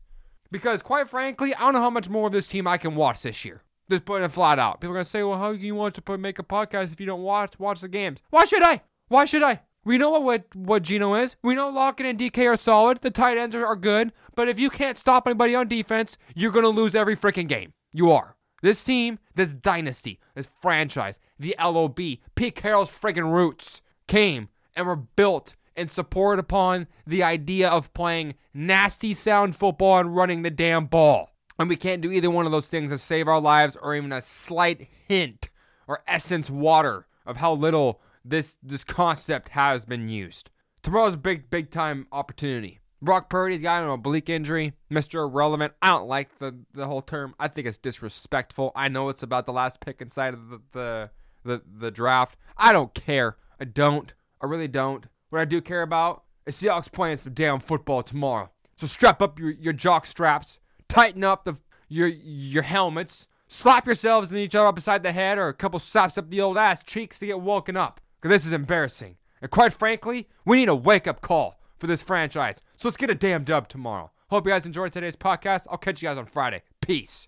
Because 0.51 0.81
quite 0.81 1.09
frankly, 1.09 1.53
I 1.55 1.59
don't 1.59 1.73
know 1.73 1.81
how 1.81 1.89
much 1.89 2.09
more 2.09 2.27
of 2.27 2.33
this 2.33 2.47
team 2.47 2.67
I 2.67 2.77
can 2.77 2.95
watch 2.95 3.21
this 3.21 3.43
year. 3.45 3.63
Just 3.89 4.05
putting 4.05 4.25
it 4.25 4.31
flat 4.31 4.59
out. 4.59 4.81
People 4.81 4.93
are 4.93 4.99
gonna 4.99 5.05
say, 5.05 5.23
"Well, 5.23 5.37
how 5.37 5.53
do 5.53 5.57
you 5.59 5.75
want 5.75 5.95
to 5.95 6.01
put, 6.01 6.19
make 6.19 6.39
a 6.39 6.43
podcast 6.43 6.91
if 6.91 6.99
you 6.99 7.05
don't 7.05 7.21
watch 7.21 7.57
watch 7.59 7.81
the 7.81 7.87
games?" 7.87 8.21
Why 8.29 8.45
should 8.45 8.63
I? 8.63 8.81
Why 9.07 9.25
should 9.25 9.43
I? 9.43 9.61
We 9.85 9.97
know 9.97 10.19
what 10.19 10.53
what 10.53 10.83
Geno 10.83 11.15
is. 11.15 11.37
We 11.41 11.55
know 11.55 11.69
Lockett 11.69 12.05
and 12.05 12.19
DK 12.19 12.45
are 12.45 12.57
solid. 12.57 12.97
The 12.99 13.09
tight 13.09 13.37
ends 13.37 13.55
are, 13.55 13.65
are 13.65 13.77
good. 13.77 14.11
But 14.35 14.49
if 14.49 14.59
you 14.59 14.69
can't 14.69 14.97
stop 14.97 15.25
anybody 15.25 15.55
on 15.55 15.69
defense, 15.69 16.17
you're 16.35 16.51
gonna 16.51 16.67
lose 16.67 16.95
every 16.95 17.15
freaking 17.15 17.47
game. 17.47 17.71
You 17.93 18.11
are. 18.11 18.35
This 18.61 18.83
team, 18.83 19.19
this 19.35 19.53
dynasty, 19.53 20.19
this 20.35 20.49
franchise, 20.61 21.19
the 21.39 21.55
LOB, 21.59 21.97
Pete 22.35 22.55
Carroll's 22.55 22.91
friggin' 22.91 23.31
roots 23.31 23.81
came 24.07 24.49
and 24.75 24.87
were 24.87 24.95
built 24.95 25.55
and 25.77 25.89
support 25.89 26.39
upon 26.39 26.87
the 27.05 27.23
idea 27.23 27.69
of 27.69 27.93
playing 27.93 28.35
nasty 28.53 29.13
sound 29.13 29.55
football 29.55 29.99
and 29.99 30.15
running 30.15 30.41
the 30.41 30.49
damn 30.49 30.87
ball. 30.87 31.31
And 31.59 31.69
we 31.69 31.75
can't 31.75 32.01
do 32.01 32.11
either 32.11 32.29
one 32.29 32.45
of 32.45 32.51
those 32.51 32.67
things 32.67 32.91
to 32.91 32.97
save 32.97 33.27
our 33.27 33.39
lives 33.39 33.77
or 33.81 33.95
even 33.95 34.11
a 34.11 34.21
slight 34.21 34.87
hint 35.07 35.49
or 35.87 36.03
essence 36.07 36.49
water 36.49 37.07
of 37.25 37.37
how 37.37 37.53
little 37.53 38.01
this 38.25 38.57
this 38.61 38.83
concept 38.83 39.49
has 39.49 39.85
been 39.85 40.09
used. 40.09 40.49
Tomorrow's 40.83 41.13
a 41.13 41.17
big, 41.17 41.49
big 41.49 41.71
time 41.71 42.07
opportunity. 42.11 42.79
Brock 43.01 43.29
Purdy's 43.29 43.61
got 43.61 43.83
an 43.83 43.89
oblique 43.89 44.29
injury, 44.29 44.73
Mr. 44.91 45.27
Irrelevant. 45.27 45.73
I 45.81 45.89
don't 45.89 46.07
like 46.07 46.39
the, 46.39 46.55
the 46.73 46.87
whole 46.87 47.03
term. 47.03 47.35
I 47.39 47.47
think 47.47 47.67
it's 47.67 47.77
disrespectful. 47.77 48.71
I 48.75 48.87
know 48.87 49.09
it's 49.09 49.21
about 49.21 49.45
the 49.45 49.53
last 49.53 49.79
pick 49.81 50.01
inside 50.01 50.33
of 50.33 50.49
the, 50.49 50.61
the 50.71 51.09
the 51.43 51.61
the 51.79 51.91
draft. 51.91 52.37
I 52.57 52.73
don't 52.73 52.93
care. 52.93 53.37
I 53.59 53.65
don't. 53.65 54.13
I 54.41 54.45
really 54.45 54.67
don't. 54.67 55.05
What 55.29 55.41
I 55.41 55.45
do 55.45 55.61
care 55.61 55.81
about 55.81 56.23
is 56.45 56.55
Seahawks 56.55 56.91
playing 56.91 57.17
some 57.17 57.33
damn 57.33 57.59
football 57.59 58.03
tomorrow. 58.03 58.49
So 58.75 58.87
strap 58.87 59.21
up 59.21 59.39
your, 59.39 59.51
your 59.51 59.73
jock 59.73 60.05
straps, 60.05 60.59
tighten 60.87 61.23
up 61.23 61.43
the 61.43 61.57
your 61.89 62.07
your 62.07 62.63
helmets, 62.63 63.27
slap 63.47 63.85
yourselves 63.85 64.31
in 64.31 64.37
each 64.37 64.55
other 64.55 64.71
beside 64.71 65.03
the 65.03 65.11
head, 65.11 65.37
or 65.37 65.47
a 65.47 65.53
couple 65.53 65.79
slaps 65.79 66.17
up 66.17 66.29
the 66.29 66.41
old 66.41 66.57
ass 66.57 66.81
cheeks 66.85 67.19
to 67.19 67.25
get 67.25 67.41
woken 67.41 67.75
up. 67.75 68.01
Cause 68.21 68.29
this 68.29 68.45
is 68.45 68.53
embarrassing. 68.53 69.17
And 69.41 69.51
quite 69.51 69.73
frankly, 69.73 70.27
we 70.45 70.57
need 70.57 70.69
a 70.69 70.75
wake 70.75 71.07
up 71.07 71.21
call 71.21 71.59
for 71.77 71.87
this 71.87 72.03
franchise. 72.03 72.61
So 72.77 72.87
let's 72.87 72.97
get 72.97 73.09
a 73.09 73.15
damn 73.15 73.43
dub 73.43 73.67
tomorrow. 73.67 74.11
Hope 74.29 74.45
you 74.45 74.51
guys 74.51 74.65
enjoyed 74.65 74.91
today's 74.91 75.15
podcast. 75.15 75.67
I'll 75.69 75.77
catch 75.77 76.01
you 76.01 76.09
guys 76.09 76.17
on 76.17 76.25
Friday. 76.25 76.63
Peace. 76.81 77.25